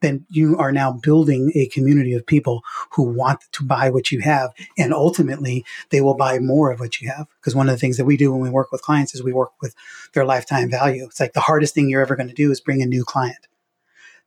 then 0.01 0.25
you 0.29 0.57
are 0.57 0.71
now 0.71 0.91
building 0.91 1.51
a 1.55 1.67
community 1.67 2.13
of 2.13 2.25
people 2.25 2.63
who 2.91 3.03
want 3.03 3.41
to 3.51 3.63
buy 3.63 3.89
what 3.89 4.11
you 4.11 4.19
have. 4.21 4.51
And 4.77 4.93
ultimately, 4.93 5.65
they 5.89 6.01
will 6.01 6.15
buy 6.15 6.39
more 6.39 6.71
of 6.71 6.79
what 6.79 7.01
you 7.01 7.09
have. 7.09 7.27
Because 7.39 7.55
one 7.55 7.69
of 7.69 7.75
the 7.75 7.79
things 7.79 7.97
that 7.97 8.05
we 8.05 8.17
do 8.17 8.31
when 8.31 8.41
we 8.41 8.49
work 8.49 8.71
with 8.71 8.81
clients 8.81 9.13
is 9.13 9.23
we 9.23 9.33
work 9.33 9.51
with 9.61 9.75
their 10.13 10.25
lifetime 10.25 10.69
value. 10.69 11.05
It's 11.05 11.19
like 11.19 11.33
the 11.33 11.41
hardest 11.41 11.73
thing 11.73 11.89
you're 11.89 12.01
ever 12.01 12.15
going 12.15 12.29
to 12.29 12.33
do 12.33 12.51
is 12.51 12.61
bring 12.61 12.81
a 12.81 12.85
new 12.85 13.03
client. 13.03 13.47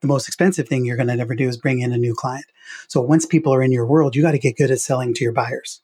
The 0.01 0.09
most 0.09 0.29
expensive 0.29 0.69
thing 0.69 0.85
you're 0.85 0.97
going 0.97 1.09
to 1.09 1.19
ever 1.19 1.35
do 1.35 1.49
is 1.49 1.57
bring 1.57 1.81
in 1.81 1.93
a 1.93 1.99
new 1.99 2.15
client. 2.15 2.47
So 2.89 3.01
once 3.01 3.27
people 3.27 3.53
are 3.53 3.63
in 3.63 3.73
your 3.73 3.87
world, 3.87 4.17
you 4.17 4.23
got 4.23 4.33
to 4.33 4.39
get 4.39 4.57
good 4.57 4.71
at 4.71 4.81
selling 4.81 5.15
to 5.15 5.25
your 5.25 5.33
buyers 5.33 5.81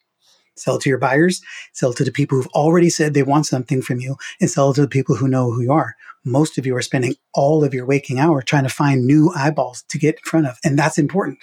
sell 0.59 0.79
to 0.79 0.89
your 0.89 0.97
buyers, 0.97 1.39
sell 1.71 1.93
to 1.93 2.03
the 2.03 2.11
people 2.11 2.35
who've 2.35 2.47
already 2.47 2.89
said 2.89 3.13
they 3.13 3.21
want 3.21 3.45
something 3.45 3.79
from 3.79 3.99
you, 3.99 4.15
and 4.41 4.49
sell 4.49 4.73
to 4.73 4.81
the 4.81 4.87
people 4.87 5.15
who 5.15 5.27
know 5.27 5.51
who 5.51 5.61
you 5.61 5.71
are 5.71 5.95
most 6.27 6.57
of 6.57 6.65
you 6.65 6.75
are 6.75 6.81
spending 6.81 7.15
all 7.33 7.63
of 7.63 7.73
your 7.73 7.85
waking 7.85 8.19
hour 8.19 8.41
trying 8.41 8.63
to 8.63 8.69
find 8.69 9.05
new 9.05 9.31
eyeballs 9.35 9.83
to 9.89 9.97
get 9.97 10.15
in 10.15 10.21
front 10.23 10.45
of. 10.45 10.59
And 10.63 10.77
that's 10.77 10.97
important. 10.97 11.39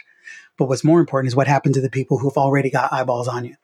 But 0.59 0.69
what's 0.69 0.85
more 0.85 1.01
important 1.01 1.29
is 1.29 1.37
what 1.37 1.49
happened 1.49 1.75
to 1.75 1.81
the 1.81 1.91
people 1.91 2.19
who've 2.19 2.37
already 2.37 2.71
got 2.71 2.93
eyeballs 2.93 3.27
on 3.27 3.45
you. 3.45 3.57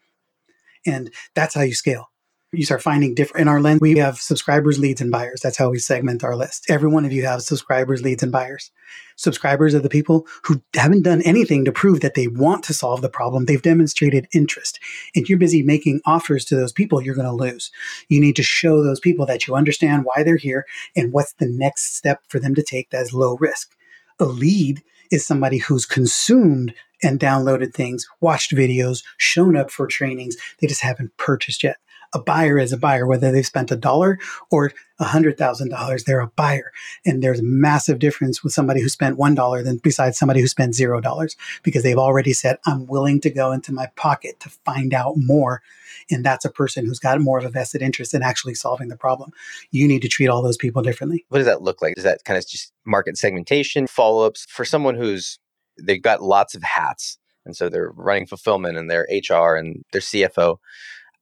And 0.86 1.12
that's 1.34 1.54
how 1.54 1.60
you 1.60 1.74
scale 1.74 2.10
you 2.52 2.64
start 2.64 2.82
finding 2.82 3.14
different 3.14 3.42
in 3.42 3.48
our 3.48 3.60
lens 3.60 3.80
we 3.80 3.96
have 3.98 4.18
subscribers 4.18 4.78
leads 4.78 5.00
and 5.00 5.10
buyers. 5.10 5.40
That's 5.40 5.56
how 5.56 5.70
we 5.70 5.78
segment 5.78 6.24
our 6.24 6.34
list. 6.34 6.66
Every 6.68 6.88
one 6.88 7.04
of 7.04 7.12
you 7.12 7.24
have 7.24 7.42
subscribers 7.42 8.02
leads 8.02 8.24
and 8.24 8.32
buyers. 8.32 8.72
Subscribers 9.14 9.72
are 9.72 9.80
the 9.80 9.88
people 9.88 10.26
who 10.42 10.60
haven't 10.74 11.04
done 11.04 11.22
anything 11.22 11.64
to 11.64 11.72
prove 11.72 12.00
that 12.00 12.14
they 12.14 12.26
want 12.26 12.64
to 12.64 12.74
solve 12.74 13.02
the 13.02 13.08
problem. 13.08 13.44
They've 13.44 13.62
demonstrated 13.62 14.26
interest. 14.34 14.80
And 15.14 15.28
you're 15.28 15.38
busy 15.38 15.62
making 15.62 16.00
offers 16.04 16.44
to 16.46 16.56
those 16.56 16.72
people 16.72 17.00
you're 17.00 17.14
going 17.14 17.26
to 17.26 17.32
lose. 17.32 17.70
You 18.08 18.20
need 18.20 18.36
to 18.36 18.42
show 18.42 18.82
those 18.82 19.00
people 19.00 19.26
that 19.26 19.46
you 19.46 19.54
understand 19.54 20.04
why 20.04 20.24
they're 20.24 20.36
here 20.36 20.66
and 20.96 21.12
what's 21.12 21.34
the 21.34 21.48
next 21.48 21.96
step 21.96 22.22
for 22.28 22.40
them 22.40 22.56
to 22.56 22.64
take 22.64 22.90
that's 22.90 23.12
low 23.12 23.36
risk. 23.36 23.76
A 24.18 24.24
lead 24.24 24.82
is 25.12 25.24
somebody 25.24 25.58
who's 25.58 25.86
consumed 25.86 26.74
and 27.02 27.20
downloaded 27.20 27.74
things, 27.74 28.06
watched 28.20 28.52
videos, 28.52 29.04
shown 29.18 29.56
up 29.56 29.70
for 29.70 29.86
trainings. 29.86 30.36
They 30.60 30.66
just 30.66 30.82
haven't 30.82 31.16
purchased 31.16 31.62
yet 31.62 31.76
a 32.12 32.18
buyer 32.18 32.58
is 32.58 32.72
a 32.72 32.76
buyer, 32.76 33.06
whether 33.06 33.30
they've 33.30 33.46
spent 33.46 33.70
a 33.70 33.76
dollar 33.76 34.18
or 34.50 34.72
a 34.98 35.04
hundred 35.04 35.38
thousand 35.38 35.70
dollars, 35.70 36.04
they're 36.04 36.20
a 36.20 36.26
buyer. 36.28 36.72
And 37.06 37.22
there's 37.22 37.40
a 37.40 37.44
massive 37.44 37.98
difference 37.98 38.42
with 38.42 38.52
somebody 38.52 38.82
who 38.82 38.88
spent 38.88 39.16
one 39.16 39.34
dollar 39.34 39.62
than 39.62 39.78
besides 39.78 40.18
somebody 40.18 40.40
who 40.40 40.46
spent 40.46 40.74
zero 40.74 41.00
dollars 41.00 41.36
because 41.62 41.82
they've 41.82 41.96
already 41.96 42.32
said, 42.32 42.58
I'm 42.66 42.86
willing 42.86 43.20
to 43.20 43.30
go 43.30 43.52
into 43.52 43.72
my 43.72 43.86
pocket 43.96 44.40
to 44.40 44.50
find 44.50 44.92
out 44.92 45.14
more. 45.16 45.62
And 46.10 46.24
that's 46.24 46.44
a 46.44 46.50
person 46.50 46.84
who's 46.84 46.98
got 46.98 47.20
more 47.20 47.38
of 47.38 47.44
a 47.44 47.48
vested 47.48 47.82
interest 47.82 48.14
in 48.14 48.22
actually 48.22 48.54
solving 48.54 48.88
the 48.88 48.96
problem. 48.96 49.30
You 49.70 49.86
need 49.86 50.02
to 50.02 50.08
treat 50.08 50.28
all 50.28 50.42
those 50.42 50.56
people 50.56 50.82
differently. 50.82 51.24
What 51.28 51.38
does 51.38 51.46
that 51.46 51.62
look 51.62 51.80
like? 51.80 51.94
Is 51.96 52.04
that 52.04 52.24
kind 52.24 52.36
of 52.36 52.46
just 52.46 52.72
market 52.84 53.16
segmentation, 53.16 53.86
follow 53.86 54.26
ups 54.26 54.46
for 54.48 54.64
someone 54.64 54.96
who's 54.96 55.38
they've 55.80 56.02
got 56.02 56.22
lots 56.22 56.54
of 56.54 56.62
hats? 56.62 57.18
And 57.46 57.56
so 57.56 57.68
they're 57.68 57.92
running 57.94 58.26
fulfillment 58.26 58.76
and 58.76 58.90
they're 58.90 59.06
HR 59.10 59.56
and 59.56 59.82
their 59.92 60.02
CFO 60.02 60.58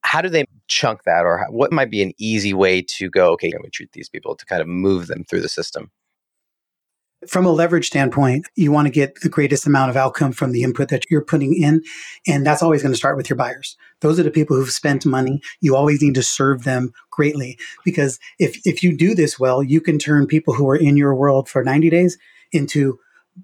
how 0.03 0.21
do 0.21 0.29
they 0.29 0.45
chunk 0.67 1.03
that? 1.03 1.25
Or 1.25 1.37
how, 1.37 1.45
what 1.51 1.71
might 1.71 1.91
be 1.91 2.01
an 2.01 2.13
easy 2.17 2.53
way 2.53 2.81
to 2.81 3.09
go 3.09 3.31
okay 3.33 3.51
can 3.51 3.61
we 3.63 3.69
treat 3.69 3.91
these 3.91 4.09
people 4.09 4.35
to 4.35 4.45
kind 4.45 4.61
of 4.61 4.67
move 4.67 5.07
them 5.07 5.23
through 5.23 5.41
the 5.41 5.49
system? 5.49 5.91
From 7.27 7.45
a 7.45 7.51
leverage 7.51 7.87
standpoint 7.87 8.47
you 8.55 8.71
want 8.71 8.85
to 8.87 8.91
get 8.91 9.19
the 9.21 9.29
greatest 9.29 9.67
amount 9.67 9.89
of 9.89 9.97
outcome 9.97 10.31
from 10.31 10.53
the 10.53 10.63
input 10.63 10.87
that 10.87 11.03
you're 11.11 11.23
putting 11.23 11.53
in 11.53 11.83
and 12.25 12.45
that's 12.45 12.63
always 12.63 12.81
going 12.81 12.93
to 12.93 12.97
start 12.97 13.17
with 13.17 13.29
your 13.29 13.35
buyers. 13.35 13.75
Those 13.99 14.19
are 14.19 14.23
the 14.23 14.31
people 14.31 14.55
who've 14.55 14.69
spent 14.69 15.05
money. 15.05 15.41
You 15.59 15.75
always 15.75 16.01
need 16.01 16.15
to 16.15 16.23
serve 16.23 16.63
them 16.63 16.93
greatly 17.11 17.57
because 17.83 18.19
if 18.39 18.65
if 18.65 18.81
you 18.81 18.95
do 18.95 19.13
this 19.13 19.37
well 19.37 19.61
you 19.61 19.81
can 19.81 19.99
turn 19.99 20.27
people 20.27 20.53
who 20.53 20.69
are 20.69 20.77
in 20.77 20.95
your 20.95 21.13
world 21.13 21.49
for 21.49 21.61
90 21.61 21.89
days 21.89 22.17
into 22.53 22.99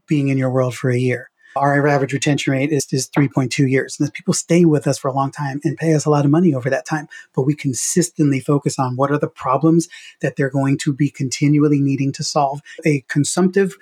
being 0.07 0.29
in 0.29 0.37
your 0.37 0.49
world 0.49 0.73
for 0.73 0.89
a 0.89 0.97
year 0.97 1.29
our 1.55 1.87
average 1.87 2.13
retention 2.13 2.53
rate 2.53 2.71
is, 2.71 2.85
is 2.91 3.09
3.2 3.09 3.69
years. 3.69 3.97
And 3.99 4.13
people 4.13 4.33
stay 4.33 4.65
with 4.65 4.87
us 4.87 4.97
for 4.97 5.07
a 5.07 5.13
long 5.13 5.31
time 5.31 5.61
and 5.63 5.77
pay 5.77 5.93
us 5.93 6.05
a 6.05 6.09
lot 6.09 6.25
of 6.25 6.31
money 6.31 6.53
over 6.53 6.69
that 6.69 6.85
time. 6.85 7.07
But 7.33 7.43
we 7.43 7.55
consistently 7.55 8.39
focus 8.39 8.77
on 8.77 8.95
what 8.95 9.11
are 9.11 9.17
the 9.17 9.27
problems 9.27 9.87
that 10.21 10.35
they're 10.35 10.49
going 10.49 10.77
to 10.79 10.93
be 10.93 11.09
continually 11.09 11.79
needing 11.79 12.11
to 12.13 12.23
solve. 12.23 12.61
A 12.85 13.01
consumptive 13.07 13.75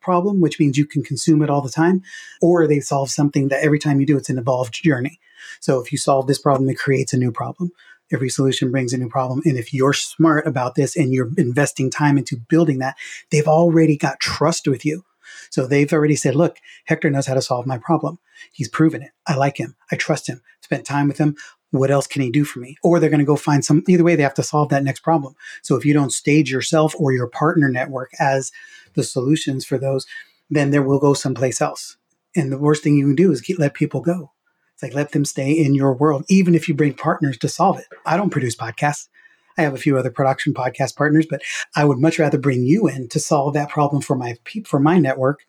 problem, 0.00 0.40
which 0.40 0.60
means 0.60 0.78
you 0.78 0.86
can 0.86 1.02
consume 1.02 1.42
it 1.42 1.50
all 1.50 1.60
the 1.60 1.68
time, 1.68 2.02
or 2.40 2.66
they 2.66 2.78
solve 2.78 3.10
something 3.10 3.48
that 3.48 3.64
every 3.64 3.78
time 3.78 4.00
you 4.00 4.06
do, 4.06 4.16
it's 4.16 4.30
an 4.30 4.38
evolved 4.38 4.74
journey. 4.74 5.18
So 5.60 5.80
if 5.80 5.90
you 5.90 5.98
solve 5.98 6.28
this 6.28 6.38
problem, 6.38 6.70
it 6.70 6.78
creates 6.78 7.12
a 7.12 7.18
new 7.18 7.32
problem. 7.32 7.72
Every 8.12 8.28
solution 8.28 8.70
brings 8.70 8.92
a 8.92 8.98
new 8.98 9.08
problem. 9.08 9.42
And 9.44 9.58
if 9.58 9.74
you're 9.74 9.92
smart 9.92 10.46
about 10.46 10.76
this 10.76 10.96
and 10.96 11.12
you're 11.12 11.30
investing 11.36 11.90
time 11.90 12.16
into 12.18 12.36
building 12.36 12.78
that, 12.78 12.94
they've 13.32 13.48
already 13.48 13.96
got 13.96 14.20
trust 14.20 14.68
with 14.68 14.84
you 14.84 15.04
so 15.50 15.66
they've 15.66 15.92
already 15.92 16.16
said, 16.16 16.34
look, 16.34 16.58
Hector 16.84 17.10
knows 17.10 17.26
how 17.26 17.34
to 17.34 17.42
solve 17.42 17.66
my 17.66 17.78
problem. 17.78 18.18
He's 18.52 18.68
proven 18.68 19.02
it. 19.02 19.10
I 19.26 19.36
like 19.36 19.58
him. 19.58 19.76
I 19.90 19.96
trust 19.96 20.28
him. 20.28 20.42
Spent 20.60 20.84
time 20.84 21.08
with 21.08 21.18
him. 21.18 21.36
What 21.70 21.90
else 21.90 22.06
can 22.06 22.22
he 22.22 22.30
do 22.30 22.44
for 22.44 22.60
me? 22.60 22.76
Or 22.82 22.98
they're 22.98 23.10
going 23.10 23.20
to 23.20 23.26
go 23.26 23.36
find 23.36 23.64
some, 23.64 23.82
either 23.88 24.04
way, 24.04 24.16
they 24.16 24.22
have 24.22 24.34
to 24.34 24.42
solve 24.42 24.68
that 24.70 24.84
next 24.84 25.00
problem. 25.00 25.34
So 25.62 25.76
if 25.76 25.84
you 25.84 25.92
don't 25.92 26.12
stage 26.12 26.50
yourself 26.50 26.94
or 26.98 27.12
your 27.12 27.28
partner 27.28 27.68
network 27.68 28.12
as 28.18 28.52
the 28.94 29.02
solutions 29.02 29.64
for 29.64 29.78
those, 29.78 30.06
then 30.48 30.70
there 30.70 30.82
will 30.82 30.98
go 30.98 31.12
someplace 31.12 31.60
else. 31.60 31.96
And 32.34 32.52
the 32.52 32.58
worst 32.58 32.82
thing 32.82 32.96
you 32.96 33.06
can 33.06 33.16
do 33.16 33.32
is 33.32 33.42
let 33.58 33.74
people 33.74 34.00
go. 34.00 34.32
It's 34.74 34.82
like 34.82 34.94
let 34.94 35.12
them 35.12 35.24
stay 35.24 35.52
in 35.52 35.74
your 35.74 35.94
world, 35.94 36.24
even 36.28 36.54
if 36.54 36.68
you 36.68 36.74
bring 36.74 36.92
partners 36.92 37.38
to 37.38 37.48
solve 37.48 37.78
it. 37.78 37.86
I 38.04 38.16
don't 38.16 38.30
produce 38.30 38.54
podcasts. 38.54 39.08
I 39.58 39.62
have 39.62 39.74
a 39.74 39.78
few 39.78 39.98
other 39.98 40.10
production 40.10 40.54
podcast 40.54 40.96
partners, 40.96 41.26
but 41.28 41.42
I 41.74 41.84
would 41.84 41.98
much 41.98 42.18
rather 42.18 42.38
bring 42.38 42.64
you 42.64 42.88
in 42.88 43.08
to 43.08 43.20
solve 43.20 43.54
that 43.54 43.70
problem 43.70 44.02
for 44.02 44.16
my 44.16 44.36
for 44.64 44.78
my 44.78 44.98
network 44.98 45.46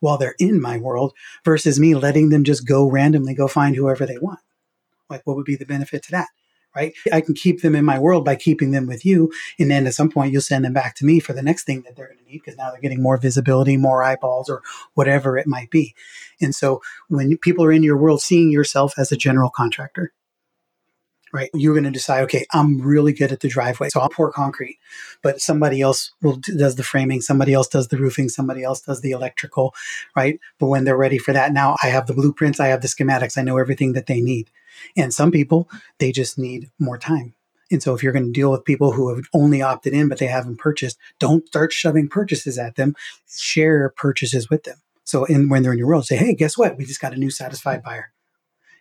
while 0.00 0.18
they're 0.18 0.34
in 0.38 0.60
my 0.60 0.78
world 0.78 1.12
versus 1.44 1.78
me 1.78 1.94
letting 1.94 2.30
them 2.30 2.44
just 2.44 2.66
go 2.66 2.88
randomly 2.90 3.34
go 3.34 3.48
find 3.48 3.76
whoever 3.76 4.06
they 4.06 4.18
want. 4.18 4.40
Like 5.10 5.22
what 5.24 5.36
would 5.36 5.44
be 5.44 5.56
the 5.56 5.66
benefit 5.66 6.02
to 6.04 6.10
that? 6.12 6.28
Right? 6.74 6.92
I 7.12 7.20
can 7.20 7.34
keep 7.34 7.62
them 7.62 7.76
in 7.76 7.84
my 7.84 8.00
world 8.00 8.24
by 8.24 8.34
keeping 8.34 8.72
them 8.72 8.88
with 8.88 9.06
you. 9.06 9.32
And 9.60 9.70
then 9.70 9.86
at 9.86 9.94
some 9.94 10.10
point 10.10 10.32
you'll 10.32 10.42
send 10.42 10.64
them 10.64 10.72
back 10.72 10.96
to 10.96 11.04
me 11.04 11.20
for 11.20 11.32
the 11.32 11.42
next 11.42 11.64
thing 11.64 11.82
that 11.82 11.94
they're 11.94 12.08
going 12.08 12.18
to 12.18 12.24
need 12.24 12.38
because 12.38 12.56
now 12.56 12.72
they're 12.72 12.80
getting 12.80 13.00
more 13.00 13.16
visibility, 13.16 13.76
more 13.76 14.02
eyeballs, 14.02 14.50
or 14.50 14.60
whatever 14.94 15.38
it 15.38 15.46
might 15.46 15.70
be. 15.70 15.94
And 16.40 16.52
so 16.52 16.82
when 17.08 17.36
people 17.38 17.64
are 17.64 17.70
in 17.70 17.84
your 17.84 17.96
world, 17.96 18.22
seeing 18.22 18.50
yourself 18.50 18.94
as 18.98 19.12
a 19.12 19.16
general 19.16 19.50
contractor, 19.50 20.12
right? 21.34 21.50
You're 21.52 21.74
going 21.74 21.84
to 21.84 21.90
decide, 21.90 22.22
okay, 22.22 22.46
I'm 22.52 22.80
really 22.80 23.12
good 23.12 23.32
at 23.32 23.40
the 23.40 23.48
driveway, 23.48 23.88
so 23.88 24.00
I'll 24.00 24.08
pour 24.08 24.30
concrete, 24.30 24.78
but 25.20 25.40
somebody 25.40 25.80
else 25.80 26.12
will 26.22 26.36
does 26.36 26.76
the 26.76 26.84
framing, 26.84 27.20
somebody 27.20 27.52
else 27.52 27.66
does 27.66 27.88
the 27.88 27.98
roofing, 27.98 28.28
somebody 28.28 28.62
else 28.62 28.80
does 28.80 29.00
the 29.00 29.10
electrical, 29.10 29.74
right? 30.16 30.38
But 30.60 30.68
when 30.68 30.84
they're 30.84 30.96
ready 30.96 31.18
for 31.18 31.32
that, 31.32 31.52
now 31.52 31.76
I 31.82 31.88
have 31.88 32.06
the 32.06 32.14
blueprints, 32.14 32.60
I 32.60 32.68
have 32.68 32.82
the 32.82 32.88
schematics, 32.88 33.36
I 33.36 33.42
know 33.42 33.58
everything 33.58 33.94
that 33.94 34.06
they 34.06 34.20
need. 34.20 34.50
And 34.96 35.12
some 35.12 35.32
people, 35.32 35.68
they 35.98 36.12
just 36.12 36.38
need 36.38 36.70
more 36.78 36.98
time. 36.98 37.34
And 37.70 37.82
so 37.82 37.94
if 37.94 38.02
you're 38.02 38.12
going 38.12 38.26
to 38.26 38.32
deal 38.32 38.52
with 38.52 38.64
people 38.64 38.92
who 38.92 39.12
have 39.14 39.24
only 39.34 39.60
opted 39.60 39.92
in 39.92 40.08
but 40.08 40.18
they 40.18 40.26
haven't 40.28 40.58
purchased, 40.58 40.98
don't 41.18 41.46
start 41.48 41.72
shoving 41.72 42.08
purchases 42.08 42.58
at 42.58 42.76
them. 42.76 42.94
Share 43.28 43.92
purchases 43.96 44.48
with 44.48 44.62
them. 44.62 44.76
So 45.02 45.24
in, 45.24 45.48
when 45.48 45.62
they're 45.62 45.72
in 45.72 45.78
your 45.78 45.88
world, 45.88 46.06
say, 46.06 46.16
hey, 46.16 46.34
guess 46.34 46.56
what? 46.56 46.76
We 46.78 46.84
just 46.84 47.00
got 47.00 47.12
a 47.12 47.18
new 47.18 47.30
satisfied 47.30 47.82
buyer 47.82 48.13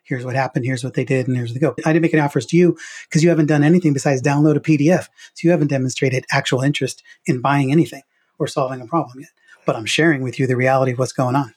here's 0.04 0.26
what 0.26 0.36
happened, 0.36 0.66
here's 0.66 0.84
what 0.84 0.94
they 0.94 1.06
did, 1.06 1.28
and 1.28 1.36
here's 1.36 1.54
the 1.54 1.60
go. 1.60 1.76
I 1.86 1.94
didn't 1.94 2.04
make 2.04 2.14
any 2.14 2.22
offers 2.22 2.46
to 2.48 2.58
you 2.58 2.78
because 3.08 3.24
you 3.24 3.30
haven't 3.30 3.48
done 3.48 3.64
anything 3.64 3.94
besides 3.94 4.22
download 4.22 4.56
a 4.56 4.60
PDF. 4.60 5.08
So 5.34 5.44
you 5.44 5.52
haven't 5.52 5.68
demonstrated 5.68 6.26
actual 6.32 6.62
interest 6.62 7.04
in 7.26 7.42
buying 7.42 7.72
anything 7.72 8.04
or 8.40 8.48
solving 8.48 8.82
a 8.82 8.86
problem 8.86 9.22
yet. 9.22 9.32
But 9.66 9.76
I'm 9.76 9.86
sharing 9.86 10.22
with 10.22 10.40
you 10.40 10.48
the 10.48 10.58
reality 10.58 10.92
of 10.92 11.00
what's 11.00 11.14
going 11.14 11.36
on. 11.36 11.56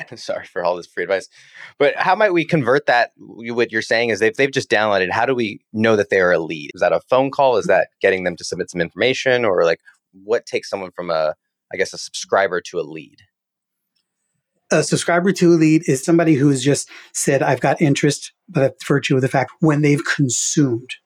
Sorry 0.16 0.46
for 0.46 0.64
all 0.64 0.76
this 0.76 0.86
free 0.86 1.04
advice, 1.04 1.28
but 1.78 1.94
how 1.96 2.14
might 2.14 2.32
we 2.32 2.44
convert 2.44 2.86
that? 2.86 3.12
What 3.16 3.70
you're 3.70 3.82
saying 3.82 4.10
is 4.10 4.18
they've, 4.18 4.36
they've 4.36 4.50
just 4.50 4.70
downloaded. 4.70 5.10
How 5.10 5.24
do 5.24 5.34
we 5.34 5.60
know 5.72 5.94
that 5.96 6.10
they 6.10 6.20
are 6.20 6.32
a 6.32 6.38
lead? 6.38 6.72
Is 6.74 6.80
that 6.80 6.92
a 6.92 7.00
phone 7.08 7.30
call? 7.30 7.56
Is 7.58 7.66
that 7.66 7.88
getting 8.00 8.24
them 8.24 8.36
to 8.36 8.44
submit 8.44 8.70
some 8.70 8.80
information, 8.80 9.44
or 9.44 9.64
like 9.64 9.80
what 10.12 10.46
takes 10.46 10.68
someone 10.68 10.90
from 10.90 11.10
a, 11.10 11.34
I 11.72 11.76
guess, 11.76 11.92
a 11.92 11.98
subscriber 11.98 12.60
to 12.62 12.80
a 12.80 12.82
lead? 12.82 13.18
A 14.70 14.82
subscriber 14.82 15.32
to 15.32 15.52
a 15.52 15.56
lead 15.56 15.82
is 15.86 16.02
somebody 16.02 16.34
who 16.34 16.48
has 16.48 16.62
just 16.62 16.88
said, 17.12 17.42
I've 17.42 17.60
got 17.60 17.80
interest, 17.80 18.32
but 18.48 18.76
virtue 18.84 19.16
of 19.16 19.22
the 19.22 19.28
fact 19.28 19.52
when 19.60 19.82
they've 19.82 20.04
consumed 20.04 20.96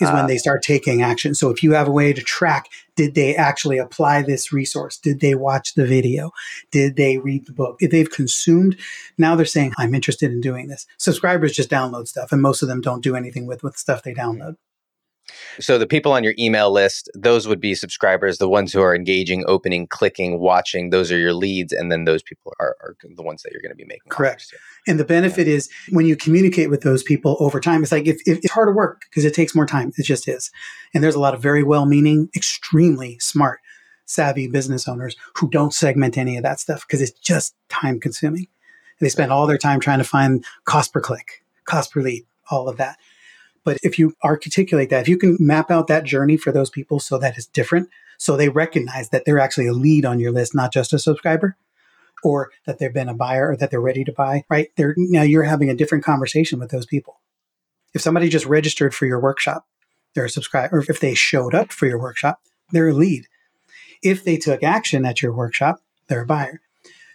is 0.00 0.08
uh, 0.08 0.12
when 0.12 0.24
ah. 0.24 0.26
they 0.26 0.38
start 0.38 0.62
taking 0.62 1.02
action. 1.02 1.34
So 1.34 1.50
if 1.50 1.62
you 1.62 1.72
have 1.72 1.88
a 1.88 1.92
way 1.92 2.12
to 2.12 2.22
track, 2.22 2.66
did 2.96 3.14
they 3.14 3.34
actually 3.36 3.78
apply 3.78 4.22
this 4.22 4.52
resource? 4.52 4.98
Did 4.98 5.20
they 5.20 5.34
watch 5.34 5.74
the 5.74 5.86
video? 5.86 6.32
Did 6.70 6.96
they 6.96 7.18
read 7.18 7.46
the 7.46 7.52
book? 7.52 7.76
If 7.80 7.90
they've 7.90 8.10
consumed, 8.10 8.76
now 9.18 9.36
they're 9.36 9.46
saying, 9.46 9.72
I'm 9.78 9.94
interested 9.94 10.32
in 10.32 10.40
doing 10.40 10.68
this. 10.68 10.86
Subscribers 10.98 11.52
just 11.52 11.70
download 11.70 12.08
stuff 12.08 12.32
and 12.32 12.42
most 12.42 12.62
of 12.62 12.68
them 12.68 12.80
don't 12.80 13.02
do 13.02 13.16
anything 13.16 13.46
with, 13.46 13.62
with 13.62 13.76
stuff 13.76 14.02
they 14.02 14.14
download. 14.14 14.56
So 15.58 15.78
the 15.78 15.86
people 15.86 16.12
on 16.12 16.24
your 16.24 16.34
email 16.38 16.70
list, 16.70 17.10
those 17.14 17.48
would 17.48 17.60
be 17.60 17.74
subscribers, 17.74 18.38
the 18.38 18.48
ones 18.48 18.72
who 18.72 18.80
are 18.80 18.94
engaging, 18.94 19.44
opening, 19.46 19.86
clicking, 19.86 20.38
watching, 20.38 20.90
those 20.90 21.10
are 21.10 21.18
your 21.18 21.32
leads. 21.32 21.72
And 21.72 21.90
then 21.90 22.04
those 22.04 22.22
people 22.22 22.52
are, 22.60 22.76
are 22.80 22.96
the 23.02 23.22
ones 23.22 23.42
that 23.42 23.52
you're 23.52 23.62
going 23.62 23.70
to 23.70 23.76
be 23.76 23.84
making. 23.84 24.10
Correct. 24.10 24.52
And 24.86 25.00
the 25.00 25.04
benefit 25.04 25.46
yeah. 25.46 25.54
is 25.54 25.70
when 25.90 26.06
you 26.06 26.16
communicate 26.16 26.70
with 26.70 26.82
those 26.82 27.02
people 27.02 27.36
over 27.40 27.60
time, 27.60 27.82
it's 27.82 27.92
like 27.92 28.06
if, 28.06 28.20
if 28.26 28.38
it's 28.38 28.50
harder 28.50 28.74
work 28.74 29.02
because 29.08 29.24
it 29.24 29.34
takes 29.34 29.54
more 29.54 29.66
time. 29.66 29.92
It 29.96 30.04
just 30.04 30.28
is. 30.28 30.50
And 30.92 31.02
there's 31.02 31.14
a 31.14 31.20
lot 31.20 31.34
of 31.34 31.40
very 31.40 31.62
well 31.62 31.86
meaning, 31.86 32.28
extremely 32.36 33.18
smart, 33.18 33.60
savvy 34.04 34.48
business 34.48 34.86
owners 34.86 35.16
who 35.36 35.48
don't 35.48 35.72
segment 35.72 36.18
any 36.18 36.36
of 36.36 36.42
that 36.42 36.60
stuff 36.60 36.84
because 36.86 37.00
it's 37.00 37.18
just 37.18 37.54
time 37.68 37.98
consuming. 38.00 38.48
They 39.00 39.08
spend 39.08 39.32
all 39.32 39.46
their 39.46 39.58
time 39.58 39.80
trying 39.80 39.98
to 39.98 40.04
find 40.04 40.44
cost 40.64 40.92
per 40.92 41.00
click, 41.00 41.44
cost 41.64 41.92
per 41.92 42.00
lead, 42.00 42.26
all 42.50 42.68
of 42.68 42.76
that. 42.76 42.98
But 43.64 43.78
if 43.82 43.98
you 43.98 44.14
articulate 44.22 44.90
that, 44.90 45.02
if 45.02 45.08
you 45.08 45.16
can 45.16 45.36
map 45.40 45.70
out 45.70 45.86
that 45.86 46.04
journey 46.04 46.36
for 46.36 46.52
those 46.52 46.70
people 46.70 47.00
so 47.00 47.18
that 47.18 47.36
it's 47.36 47.46
different, 47.46 47.88
so 48.18 48.36
they 48.36 48.48
recognize 48.48 49.08
that 49.08 49.24
they're 49.24 49.38
actually 49.38 49.66
a 49.66 49.72
lead 49.72 50.04
on 50.04 50.20
your 50.20 50.32
list, 50.32 50.54
not 50.54 50.72
just 50.72 50.92
a 50.92 50.98
subscriber, 50.98 51.56
or 52.22 52.50
that 52.66 52.78
they've 52.78 52.92
been 52.92 53.08
a 53.08 53.14
buyer 53.14 53.50
or 53.50 53.56
that 53.56 53.70
they're 53.70 53.80
ready 53.80 54.04
to 54.04 54.12
buy, 54.12 54.44
right? 54.48 54.68
They're, 54.76 54.94
now 54.96 55.22
you're 55.22 55.44
having 55.44 55.70
a 55.70 55.74
different 55.74 56.04
conversation 56.04 56.58
with 56.58 56.70
those 56.70 56.86
people. 56.86 57.20
If 57.94 58.02
somebody 58.02 58.28
just 58.28 58.46
registered 58.46 58.94
for 58.94 59.06
your 59.06 59.20
workshop, 59.20 59.66
they're 60.14 60.24
a 60.24 60.30
subscriber, 60.30 60.78
or 60.78 60.84
if 60.88 61.00
they 61.00 61.14
showed 61.14 61.54
up 61.54 61.72
for 61.72 61.86
your 61.86 61.98
workshop, 61.98 62.40
they're 62.70 62.88
a 62.88 62.94
lead. 62.94 63.26
If 64.02 64.24
they 64.24 64.36
took 64.36 64.62
action 64.62 65.04
at 65.04 65.22
your 65.22 65.32
workshop, 65.32 65.80
they're 66.08 66.22
a 66.22 66.26
buyer. 66.26 66.60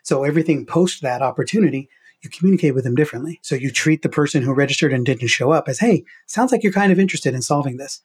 So 0.04 0.24
everything 0.24 0.66
post 0.66 1.02
that 1.02 1.22
opportunity 1.22 1.90
you 2.22 2.30
communicate 2.30 2.76
with 2.76 2.84
them 2.84 2.96
differently. 2.96 3.40
So 3.42 3.56
you 3.56 3.72
treat 3.72 4.02
the 4.02 4.10
person 4.10 4.44
who 4.44 4.54
registered 4.54 4.94
and 4.94 5.06
didn't 5.06 5.28
show 5.28 5.52
up 5.52 5.70
as, 5.70 5.80
hey, 5.80 6.04
sounds 6.26 6.52
like 6.52 6.64
you're 6.64 6.74
kind 6.74 6.92
of 6.92 7.00
interested 7.00 7.34
in 7.34 7.42
solving 7.42 7.78
this. 7.78 8.02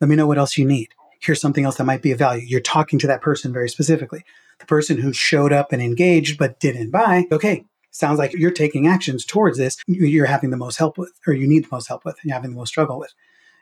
Let 0.00 0.08
me 0.08 0.16
know 0.16 0.26
what 0.26 0.38
else 0.38 0.56
you 0.56 0.64
need. 0.64 0.88
Here's 1.20 1.40
something 1.40 1.64
else 1.64 1.76
that 1.76 1.84
might 1.84 2.02
be 2.02 2.12
of 2.12 2.18
value. 2.18 2.44
You're 2.46 2.60
talking 2.60 2.98
to 3.00 3.06
that 3.08 3.20
person 3.20 3.52
very 3.52 3.68
specifically. 3.68 4.24
The 4.60 4.66
person 4.66 4.98
who 4.98 5.12
showed 5.12 5.52
up 5.52 5.72
and 5.72 5.82
engaged 5.82 6.38
but 6.38 6.60
didn't 6.60 6.90
buy, 6.90 7.26
okay, 7.30 7.64
sounds 7.90 8.18
like 8.18 8.32
you're 8.32 8.50
taking 8.50 8.86
actions 8.86 9.24
towards 9.24 9.58
this 9.58 9.76
you're 9.86 10.26
having 10.26 10.50
the 10.50 10.56
most 10.56 10.78
help 10.78 10.96
with, 10.96 11.12
or 11.26 11.32
you 11.32 11.46
need 11.46 11.64
the 11.64 11.68
most 11.72 11.88
help 11.88 12.04
with, 12.04 12.16
and 12.16 12.28
you're 12.28 12.34
having 12.34 12.50
the 12.50 12.56
most 12.56 12.68
struggle 12.68 12.98
with. 12.98 13.12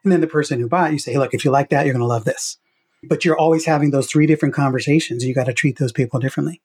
And 0.04 0.12
then 0.12 0.20
the 0.20 0.26
person 0.26 0.60
who 0.60 0.68
bought, 0.68 0.92
you 0.92 0.98
say, 0.98 1.12
hey, 1.12 1.18
look, 1.18 1.34
if 1.34 1.44
you 1.44 1.50
like 1.50 1.70
that, 1.70 1.84
you're 1.84 1.94
going 1.94 2.00
to 2.00 2.06
love 2.06 2.24
this. 2.24 2.58
But 3.02 3.24
you're 3.24 3.38
always 3.38 3.64
having 3.64 3.90
those 3.90 4.06
three 4.06 4.26
different 4.26 4.54
conversations. 4.54 5.24
You 5.24 5.34
got 5.34 5.44
to 5.44 5.52
treat 5.52 5.78
those 5.78 5.92
people 5.92 6.20
differently. 6.20 6.60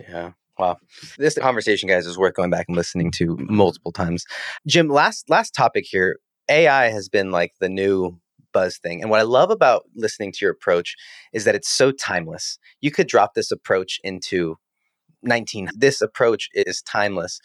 Yeah. 0.00 0.32
Wow. 0.58 0.78
This 1.18 1.38
conversation, 1.38 1.88
guys, 1.88 2.06
is 2.06 2.16
worth 2.16 2.34
going 2.34 2.50
back 2.50 2.66
and 2.68 2.76
listening 2.76 3.10
to 3.12 3.36
multiple 3.40 3.92
times. 3.92 4.24
Jim, 4.66 4.88
last 4.88 5.28
last 5.28 5.54
topic 5.54 5.84
here. 5.88 6.18
AI 6.48 6.90
has 6.90 7.08
been 7.08 7.30
like 7.30 7.52
the 7.60 7.68
new 7.68 8.20
buzz 8.52 8.78
thing. 8.78 9.02
And 9.02 9.10
what 9.10 9.20
I 9.20 9.24
love 9.24 9.50
about 9.50 9.84
listening 9.94 10.32
to 10.32 10.38
your 10.40 10.52
approach 10.52 10.94
is 11.32 11.44
that 11.44 11.54
it's 11.54 11.68
so 11.68 11.90
timeless. 11.90 12.58
You 12.80 12.90
could 12.90 13.08
drop 13.08 13.34
this 13.34 13.50
approach 13.50 14.00
into 14.04 14.56
19. 15.22 15.70
This 15.76 16.00
approach 16.00 16.48
is 16.54 16.80
timeless. 16.82 17.40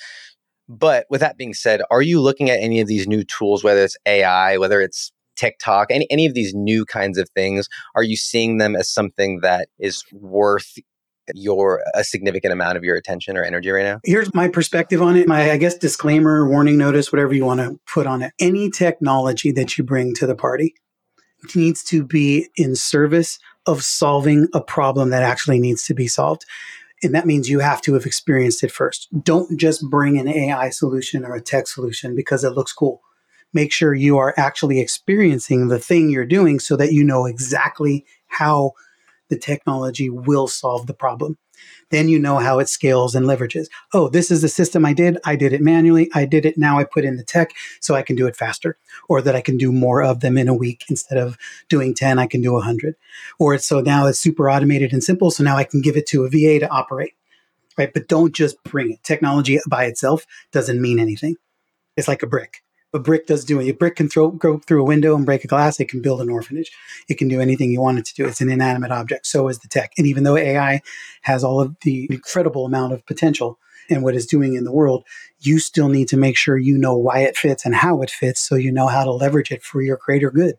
But 0.69 1.05
with 1.09 1.19
that 1.19 1.37
being 1.37 1.53
said, 1.53 1.81
are 1.91 2.01
you 2.01 2.21
looking 2.21 2.49
at 2.49 2.61
any 2.61 2.79
of 2.79 2.87
these 2.87 3.07
new 3.07 3.23
tools, 3.23 3.63
whether 3.63 3.81
it's 3.83 3.97
AI, 4.05 4.57
whether 4.57 4.79
it's 4.79 5.11
TikTok, 5.35 5.87
any, 5.89 6.07
any 6.09 6.25
of 6.25 6.33
these 6.33 6.53
new 6.53 6.85
kinds 6.85 7.17
of 7.17 7.29
things? 7.31 7.67
Are 7.95 8.03
you 8.03 8.15
seeing 8.15 8.57
them 8.57 8.75
as 8.75 8.87
something 8.87 9.41
that 9.41 9.67
is 9.79 10.03
worth 10.13 10.77
your 11.33 11.81
a 11.93 12.03
significant 12.03 12.53
amount 12.53 12.77
of 12.77 12.83
your 12.83 12.95
attention 12.95 13.37
or 13.37 13.43
energy 13.43 13.69
right 13.69 13.83
now? 13.83 13.99
Here's 14.03 14.33
my 14.33 14.47
perspective 14.47 15.01
on 15.01 15.15
it. 15.15 15.27
My 15.27 15.51
I 15.51 15.57
guess 15.57 15.77
disclaimer, 15.77 16.47
warning 16.47 16.77
notice, 16.77 17.11
whatever 17.11 17.33
you 17.33 17.45
want 17.45 17.59
to 17.59 17.79
put 17.91 18.07
on 18.07 18.21
it. 18.21 18.33
Any 18.39 18.69
technology 18.69 19.51
that 19.51 19.77
you 19.77 19.83
bring 19.83 20.13
to 20.15 20.27
the 20.27 20.35
party 20.35 20.73
needs 21.55 21.83
to 21.85 22.03
be 22.03 22.47
in 22.55 22.75
service 22.75 23.39
of 23.65 23.83
solving 23.83 24.47
a 24.53 24.61
problem 24.61 25.09
that 25.09 25.23
actually 25.23 25.59
needs 25.59 25.83
to 25.85 25.93
be 25.93 26.07
solved. 26.07 26.45
And 27.03 27.15
that 27.15 27.25
means 27.25 27.49
you 27.49 27.59
have 27.59 27.81
to 27.81 27.93
have 27.95 28.05
experienced 28.05 28.63
it 28.63 28.71
first. 28.71 29.07
Don't 29.23 29.59
just 29.59 29.89
bring 29.89 30.19
an 30.19 30.27
AI 30.27 30.69
solution 30.69 31.25
or 31.25 31.33
a 31.33 31.41
tech 31.41 31.67
solution 31.67 32.15
because 32.15 32.43
it 32.43 32.51
looks 32.51 32.73
cool. 32.73 33.01
Make 33.53 33.73
sure 33.73 33.93
you 33.93 34.17
are 34.17 34.33
actually 34.37 34.79
experiencing 34.79 35.67
the 35.67 35.79
thing 35.79 36.09
you're 36.09 36.25
doing 36.25 36.59
so 36.59 36.77
that 36.77 36.93
you 36.93 37.03
know 37.03 37.25
exactly 37.25 38.05
how 38.27 38.73
the 39.31 39.37
technology 39.37 40.09
will 40.09 40.45
solve 40.45 40.87
the 40.87 40.93
problem. 40.93 41.37
Then 41.89 42.09
you 42.09 42.19
know 42.19 42.37
how 42.37 42.59
it 42.59 42.67
scales 42.67 43.15
and 43.15 43.25
leverages. 43.25 43.67
Oh, 43.93 44.09
this 44.09 44.29
is 44.29 44.41
the 44.41 44.49
system 44.49 44.85
I 44.85 44.91
did. 44.91 45.17
I 45.23 45.37
did 45.37 45.53
it 45.53 45.61
manually. 45.61 46.09
I 46.13 46.25
did 46.25 46.45
it. 46.45 46.57
Now 46.57 46.77
I 46.77 46.83
put 46.83 47.05
in 47.05 47.15
the 47.15 47.23
tech 47.23 47.53
so 47.79 47.95
I 47.95 48.01
can 48.01 48.17
do 48.17 48.27
it 48.27 48.35
faster 48.35 48.77
or 49.07 49.21
that 49.21 49.35
I 49.35 49.41
can 49.41 49.57
do 49.57 49.71
more 49.71 50.03
of 50.03 50.19
them 50.19 50.37
in 50.37 50.49
a 50.49 50.53
week 50.53 50.83
instead 50.89 51.17
of 51.17 51.37
doing 51.69 51.93
10, 51.93 52.19
I 52.19 52.27
can 52.27 52.41
do 52.41 52.51
100. 52.51 52.95
Or 53.39 53.53
it's 53.53 53.65
so 53.65 53.79
now 53.79 54.05
it's 54.07 54.19
super 54.19 54.49
automated 54.49 54.91
and 54.91 55.01
simple. 55.01 55.31
So 55.31 55.45
now 55.45 55.55
I 55.55 55.63
can 55.63 55.81
give 55.81 55.95
it 55.95 56.07
to 56.07 56.25
a 56.25 56.29
VA 56.29 56.59
to 56.59 56.69
operate. 56.69 57.13
Right. 57.77 57.93
But 57.93 58.09
don't 58.09 58.35
just 58.35 58.61
bring 58.65 58.91
it. 58.91 59.01
Technology 59.01 59.59
by 59.65 59.85
itself 59.85 60.25
doesn't 60.51 60.81
mean 60.81 60.99
anything. 60.99 61.37
It's 61.95 62.09
like 62.09 62.21
a 62.21 62.27
brick 62.27 62.63
a 62.93 62.99
brick 62.99 63.27
does 63.27 63.45
do 63.45 63.59
it. 63.59 63.69
A 63.69 63.73
brick 63.73 63.95
can 63.95 64.09
throw 64.09 64.31
go 64.31 64.59
through 64.59 64.81
a 64.81 64.85
window 64.85 65.15
and 65.15 65.25
break 65.25 65.43
a 65.43 65.47
glass. 65.47 65.79
It 65.79 65.89
can 65.89 66.01
build 66.01 66.21
an 66.21 66.29
orphanage. 66.29 66.71
It 67.07 67.17
can 67.17 67.27
do 67.27 67.39
anything 67.39 67.71
you 67.71 67.81
want 67.81 67.99
it 67.99 68.05
to 68.05 68.13
do. 68.13 68.25
It's 68.25 68.41
an 68.41 68.51
inanimate 68.51 68.91
object. 68.91 69.25
So 69.27 69.47
is 69.47 69.59
the 69.59 69.67
tech. 69.67 69.93
And 69.97 70.07
even 70.07 70.23
though 70.23 70.37
AI 70.37 70.81
has 71.21 71.43
all 71.43 71.61
of 71.61 71.75
the 71.81 72.07
incredible 72.09 72.65
amount 72.65 72.93
of 72.93 73.05
potential 73.05 73.59
and 73.89 74.03
what 74.03 74.15
it's 74.15 74.25
doing 74.25 74.55
in 74.55 74.63
the 74.63 74.71
world, 74.71 75.05
you 75.39 75.59
still 75.59 75.89
need 75.89 76.07
to 76.09 76.17
make 76.17 76.37
sure 76.37 76.57
you 76.57 76.77
know 76.77 76.95
why 76.95 77.19
it 77.19 77.37
fits 77.37 77.65
and 77.65 77.75
how 77.75 78.01
it 78.01 78.11
fits, 78.11 78.41
so 78.41 78.55
you 78.55 78.71
know 78.71 78.87
how 78.87 79.03
to 79.03 79.11
leverage 79.11 79.51
it 79.51 79.63
for 79.63 79.81
your 79.81 79.97
greater 79.97 80.29
good. 80.29 80.55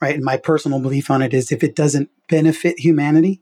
Right. 0.00 0.14
And 0.14 0.24
my 0.24 0.36
personal 0.36 0.80
belief 0.80 1.10
on 1.10 1.22
it 1.22 1.32
is 1.32 1.52
if 1.52 1.62
it 1.62 1.76
doesn't 1.76 2.10
benefit 2.28 2.80
humanity, 2.80 3.40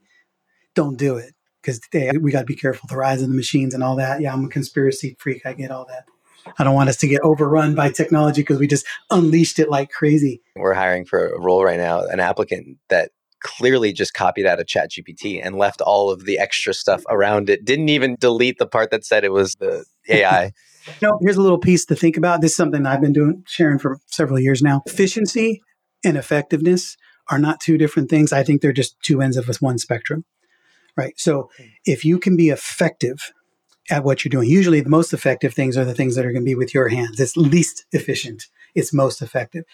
don't 0.74 0.98
do 0.98 1.16
it 1.16 1.34
because 1.62 1.80
we 2.20 2.30
got 2.30 2.40
to 2.40 2.46
be 2.46 2.56
careful. 2.56 2.86
The 2.88 2.96
rise 2.96 3.22
of 3.22 3.28
the 3.28 3.34
machines 3.34 3.72
and 3.72 3.82
all 3.82 3.96
that. 3.96 4.20
Yeah, 4.20 4.32
I'm 4.32 4.44
a 4.44 4.48
conspiracy 4.48 5.16
freak. 5.18 5.46
I 5.46 5.54
get 5.54 5.70
all 5.70 5.86
that. 5.86 6.04
I 6.58 6.64
don't 6.64 6.74
want 6.74 6.88
us 6.88 6.96
to 6.98 7.08
get 7.08 7.20
overrun 7.22 7.74
by 7.74 7.90
technology 7.90 8.42
because 8.42 8.58
we 8.58 8.66
just 8.66 8.86
unleashed 9.10 9.58
it 9.58 9.70
like 9.70 9.90
crazy. 9.90 10.42
We're 10.56 10.74
hiring 10.74 11.04
for 11.04 11.28
a 11.28 11.40
role 11.40 11.64
right 11.64 11.78
now, 11.78 12.04
an 12.04 12.20
applicant 12.20 12.78
that 12.88 13.10
clearly 13.42 13.92
just 13.92 14.14
copied 14.14 14.46
out 14.46 14.60
of 14.60 14.66
ChatGPT 14.66 15.40
and 15.44 15.56
left 15.56 15.80
all 15.80 16.10
of 16.10 16.24
the 16.24 16.38
extra 16.38 16.74
stuff 16.74 17.02
around 17.08 17.48
it. 17.50 17.64
Didn't 17.64 17.88
even 17.88 18.16
delete 18.18 18.58
the 18.58 18.66
part 18.66 18.90
that 18.90 19.04
said 19.04 19.24
it 19.24 19.32
was 19.32 19.54
the 19.54 19.84
AI. 20.08 20.52
no, 21.02 21.18
here's 21.20 21.36
a 21.36 21.42
little 21.42 21.58
piece 21.58 21.84
to 21.86 21.96
think 21.96 22.16
about. 22.16 22.40
This 22.40 22.52
is 22.52 22.56
something 22.56 22.86
I've 22.86 23.00
been 23.00 23.12
doing, 23.12 23.44
sharing 23.46 23.78
for 23.78 23.98
several 24.06 24.38
years 24.38 24.62
now. 24.62 24.82
Efficiency 24.86 25.62
and 26.04 26.16
effectiveness 26.16 26.96
are 27.30 27.38
not 27.38 27.60
two 27.60 27.78
different 27.78 28.10
things. 28.10 28.32
I 28.32 28.42
think 28.42 28.60
they're 28.60 28.72
just 28.72 29.00
two 29.02 29.20
ends 29.22 29.36
of 29.36 29.48
one 29.60 29.78
spectrum. 29.78 30.24
Right. 30.96 31.14
So 31.18 31.50
hmm. 31.56 31.64
if 31.86 32.04
you 32.04 32.18
can 32.18 32.36
be 32.36 32.50
effective 32.50 33.32
at 33.90 34.04
what 34.04 34.24
you're 34.24 34.30
doing. 34.30 34.48
Usually, 34.48 34.80
the 34.80 34.88
most 34.88 35.12
effective 35.12 35.54
things 35.54 35.76
are 35.76 35.84
the 35.84 35.94
things 35.94 36.16
that 36.16 36.24
are 36.24 36.32
going 36.32 36.44
to 36.44 36.50
be 36.50 36.54
with 36.54 36.74
your 36.74 36.88
hands. 36.88 37.20
It's 37.20 37.36
least 37.36 37.84
efficient, 37.92 38.46
it's 38.74 38.92
most 38.92 39.22
effective. 39.22 39.64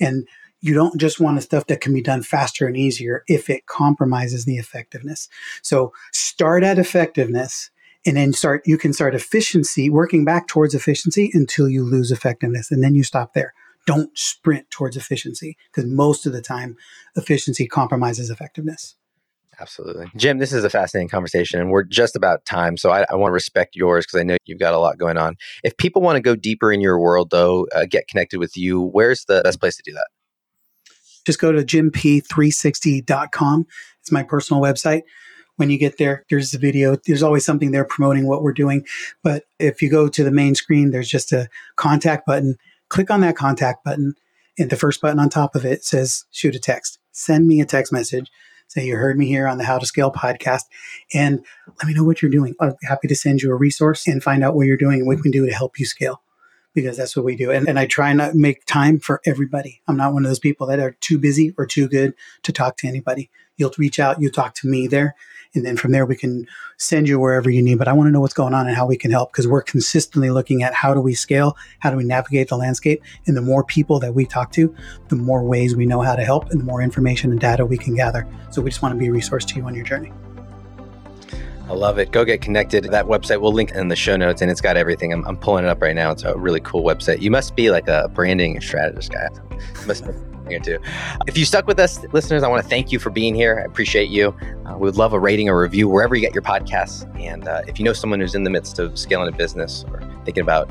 And 0.00 0.26
you 0.60 0.74
don't 0.74 0.98
just 0.98 1.20
want 1.20 1.36
the 1.36 1.42
stuff 1.42 1.66
that 1.66 1.80
can 1.80 1.92
be 1.92 2.02
done 2.02 2.22
faster 2.22 2.66
and 2.66 2.76
easier 2.76 3.22
if 3.28 3.50
it 3.50 3.66
compromises 3.66 4.44
the 4.44 4.56
effectiveness. 4.56 5.28
So 5.62 5.92
start 6.12 6.64
at 6.64 6.78
effectiveness 6.78 7.70
and 8.06 8.16
then 8.16 8.32
start, 8.32 8.62
you 8.64 8.78
can 8.78 8.92
start 8.92 9.14
efficiency, 9.14 9.90
working 9.90 10.24
back 10.24 10.48
towards 10.48 10.74
efficiency 10.74 11.30
until 11.34 11.68
you 11.68 11.84
lose 11.84 12.10
effectiveness. 12.10 12.70
And 12.70 12.82
then 12.82 12.94
you 12.94 13.02
stop 13.02 13.34
there. 13.34 13.52
Don't 13.84 14.16
sprint 14.16 14.70
towards 14.70 14.96
efficiency 14.96 15.56
because 15.70 15.88
most 15.88 16.26
of 16.26 16.32
the 16.32 16.42
time, 16.42 16.76
efficiency 17.16 17.66
compromises 17.66 18.30
effectiveness. 18.30 18.96
Absolutely. 19.58 20.10
Jim, 20.16 20.38
this 20.38 20.52
is 20.52 20.64
a 20.64 20.70
fascinating 20.70 21.08
conversation, 21.08 21.60
and 21.60 21.70
we're 21.70 21.84
just 21.84 22.14
about 22.14 22.44
time. 22.44 22.76
So 22.76 22.90
I, 22.90 23.06
I 23.08 23.14
want 23.14 23.30
to 23.30 23.34
respect 23.34 23.74
yours 23.74 24.04
because 24.04 24.20
I 24.20 24.22
know 24.22 24.36
you've 24.44 24.58
got 24.58 24.74
a 24.74 24.78
lot 24.78 24.98
going 24.98 25.16
on. 25.16 25.36
If 25.64 25.76
people 25.78 26.02
want 26.02 26.16
to 26.16 26.20
go 26.20 26.36
deeper 26.36 26.70
in 26.70 26.82
your 26.82 26.98
world, 26.98 27.30
though, 27.30 27.66
uh, 27.74 27.86
get 27.88 28.06
connected 28.06 28.38
with 28.38 28.56
you, 28.56 28.82
where's 28.82 29.24
the 29.24 29.40
best 29.42 29.58
place 29.58 29.76
to 29.76 29.82
do 29.82 29.92
that? 29.92 30.08
Just 31.24 31.40
go 31.40 31.52
to 31.52 31.62
jimp360.com. 31.62 33.66
It's 34.00 34.12
my 34.12 34.22
personal 34.22 34.62
website. 34.62 35.02
When 35.56 35.70
you 35.70 35.78
get 35.78 35.96
there, 35.96 36.24
there's 36.28 36.52
a 36.52 36.58
video. 36.58 36.96
There's 37.06 37.22
always 37.22 37.46
something 37.46 37.70
there 37.70 37.86
promoting 37.86 38.28
what 38.28 38.42
we're 38.42 38.52
doing. 38.52 38.84
But 39.24 39.44
if 39.58 39.80
you 39.80 39.88
go 39.88 40.08
to 40.08 40.22
the 40.22 40.30
main 40.30 40.54
screen, 40.54 40.90
there's 40.90 41.08
just 41.08 41.32
a 41.32 41.48
contact 41.76 42.26
button. 42.26 42.56
Click 42.90 43.10
on 43.10 43.22
that 43.22 43.36
contact 43.36 43.84
button, 43.84 44.14
and 44.58 44.68
the 44.68 44.76
first 44.76 45.00
button 45.00 45.18
on 45.18 45.30
top 45.30 45.54
of 45.54 45.64
it 45.64 45.82
says 45.82 46.26
shoot 46.30 46.54
a 46.54 46.58
text. 46.58 46.98
Send 47.10 47.48
me 47.48 47.62
a 47.62 47.64
text 47.64 47.90
message 47.90 48.30
say 48.68 48.84
you 48.84 48.96
heard 48.96 49.18
me 49.18 49.26
here 49.26 49.46
on 49.46 49.58
the 49.58 49.64
How 49.64 49.78
to 49.78 49.86
Scale 49.86 50.12
podcast, 50.12 50.62
and 51.14 51.44
let 51.78 51.86
me 51.86 51.94
know 51.94 52.04
what 52.04 52.22
you're 52.22 52.30
doing. 52.30 52.54
I'm 52.60 52.74
happy 52.82 53.08
to 53.08 53.16
send 53.16 53.42
you 53.42 53.50
a 53.50 53.56
resource 53.56 54.06
and 54.06 54.22
find 54.22 54.44
out 54.44 54.54
what 54.54 54.66
you're 54.66 54.76
doing 54.76 54.98
and 54.98 55.06
what 55.06 55.16
we 55.16 55.22
can 55.22 55.32
do 55.32 55.46
to 55.46 55.52
help 55.52 55.78
you 55.78 55.86
scale. 55.86 56.22
Because 56.76 56.98
that's 56.98 57.16
what 57.16 57.24
we 57.24 57.34
do. 57.34 57.50
And, 57.50 57.66
and 57.66 57.78
I 57.78 57.86
try 57.86 58.12
not 58.12 58.34
make 58.34 58.66
time 58.66 59.00
for 59.00 59.22
everybody. 59.24 59.80
I'm 59.88 59.96
not 59.96 60.12
one 60.12 60.24
of 60.24 60.30
those 60.30 60.38
people 60.38 60.66
that 60.66 60.78
are 60.78 60.92
too 61.00 61.18
busy 61.18 61.54
or 61.56 61.64
too 61.64 61.88
good 61.88 62.14
to 62.42 62.52
talk 62.52 62.76
to 62.76 62.86
anybody. 62.86 63.30
You'll 63.56 63.72
reach 63.78 63.98
out, 63.98 64.20
you 64.20 64.30
talk 64.30 64.54
to 64.56 64.68
me 64.68 64.86
there. 64.86 65.16
And 65.54 65.64
then 65.64 65.78
from 65.78 65.92
there, 65.92 66.04
we 66.04 66.16
can 66.16 66.46
send 66.76 67.08
you 67.08 67.18
wherever 67.18 67.48
you 67.48 67.62
need. 67.62 67.78
But 67.78 67.88
I 67.88 67.94
want 67.94 68.08
to 68.08 68.10
know 68.10 68.20
what's 68.20 68.34
going 68.34 68.52
on 68.52 68.66
and 68.66 68.76
how 68.76 68.86
we 68.86 68.98
can 68.98 69.10
help 69.10 69.32
because 69.32 69.48
we're 69.48 69.62
consistently 69.62 70.28
looking 70.28 70.62
at 70.62 70.74
how 70.74 70.92
do 70.92 71.00
we 71.00 71.14
scale? 71.14 71.56
How 71.78 71.90
do 71.90 71.96
we 71.96 72.04
navigate 72.04 72.48
the 72.48 72.58
landscape? 72.58 73.02
And 73.26 73.34
the 73.34 73.40
more 73.42 73.64
people 73.64 73.98
that 74.00 74.14
we 74.14 74.26
talk 74.26 74.52
to, 74.52 74.74
the 75.08 75.16
more 75.16 75.42
ways 75.42 75.74
we 75.74 75.86
know 75.86 76.02
how 76.02 76.14
to 76.14 76.24
help 76.24 76.50
and 76.50 76.60
the 76.60 76.64
more 76.64 76.82
information 76.82 77.30
and 77.30 77.40
data 77.40 77.64
we 77.64 77.78
can 77.78 77.94
gather. 77.94 78.28
So 78.50 78.60
we 78.60 78.68
just 78.68 78.82
want 78.82 78.92
to 78.92 78.98
be 78.98 79.06
a 79.06 79.12
resource 79.12 79.46
to 79.46 79.56
you 79.56 79.64
on 79.64 79.74
your 79.74 79.84
journey. 79.86 80.12
I 81.68 81.72
love 81.72 81.98
it. 81.98 82.12
Go 82.12 82.24
get 82.24 82.40
connected. 82.40 82.84
That 82.84 83.06
website 83.06 83.40
we'll 83.40 83.52
link 83.52 83.72
in 83.72 83.88
the 83.88 83.96
show 83.96 84.16
notes 84.16 84.40
and 84.40 84.50
it's 84.50 84.60
got 84.60 84.76
everything. 84.76 85.12
I'm, 85.12 85.24
I'm 85.26 85.36
pulling 85.36 85.64
it 85.64 85.68
up 85.68 85.82
right 85.82 85.96
now. 85.96 86.12
It's 86.12 86.22
a 86.22 86.36
really 86.36 86.60
cool 86.60 86.84
website. 86.84 87.20
You 87.20 87.30
must 87.30 87.56
be 87.56 87.70
like 87.70 87.88
a 87.88 88.08
branding 88.14 88.60
strategist 88.60 89.12
guy. 89.12 89.28
Must 89.86 90.06
be 90.06 90.12
here 90.48 90.60
too. 90.60 90.78
If 91.26 91.36
you 91.36 91.44
stuck 91.44 91.66
with 91.66 91.80
us, 91.80 92.04
listeners, 92.12 92.44
I 92.44 92.48
want 92.48 92.62
to 92.62 92.68
thank 92.68 92.92
you 92.92 93.00
for 93.00 93.10
being 93.10 93.34
here. 93.34 93.60
I 93.60 93.64
appreciate 93.64 94.10
you. 94.10 94.28
Uh, 94.64 94.74
we 94.74 94.82
would 94.82 94.96
love 94.96 95.12
a 95.12 95.18
rating 95.18 95.48
or 95.48 95.60
review 95.60 95.88
wherever 95.88 96.14
you 96.14 96.20
get 96.20 96.34
your 96.34 96.42
podcasts. 96.42 97.04
And 97.20 97.48
uh, 97.48 97.62
if 97.66 97.80
you 97.80 97.84
know 97.84 97.92
someone 97.92 98.20
who's 98.20 98.36
in 98.36 98.44
the 98.44 98.50
midst 98.50 98.78
of 98.78 98.96
scaling 98.96 99.32
a 99.32 99.36
business 99.36 99.84
or 99.90 100.00
thinking 100.24 100.42
about 100.42 100.70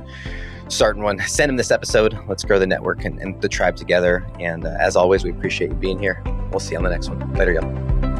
starting 0.69 1.03
one, 1.03 1.19
send 1.27 1.49
them 1.49 1.57
this 1.57 1.71
episode. 1.71 2.17
Let's 2.27 2.45
grow 2.45 2.57
the 2.57 2.67
network 2.67 3.03
and, 3.03 3.19
and 3.19 3.39
the 3.41 3.49
tribe 3.49 3.75
together. 3.75 4.25
And 4.39 4.65
uh, 4.65 4.77
as 4.79 4.95
always, 4.95 5.25
we 5.25 5.31
appreciate 5.31 5.71
you 5.71 5.75
being 5.75 5.99
here. 5.99 6.23
We'll 6.51 6.59
see 6.61 6.71
you 6.71 6.77
on 6.77 6.83
the 6.83 6.89
next 6.89 7.09
one. 7.09 7.33
Later, 7.33 7.53
y'all. 7.53 8.14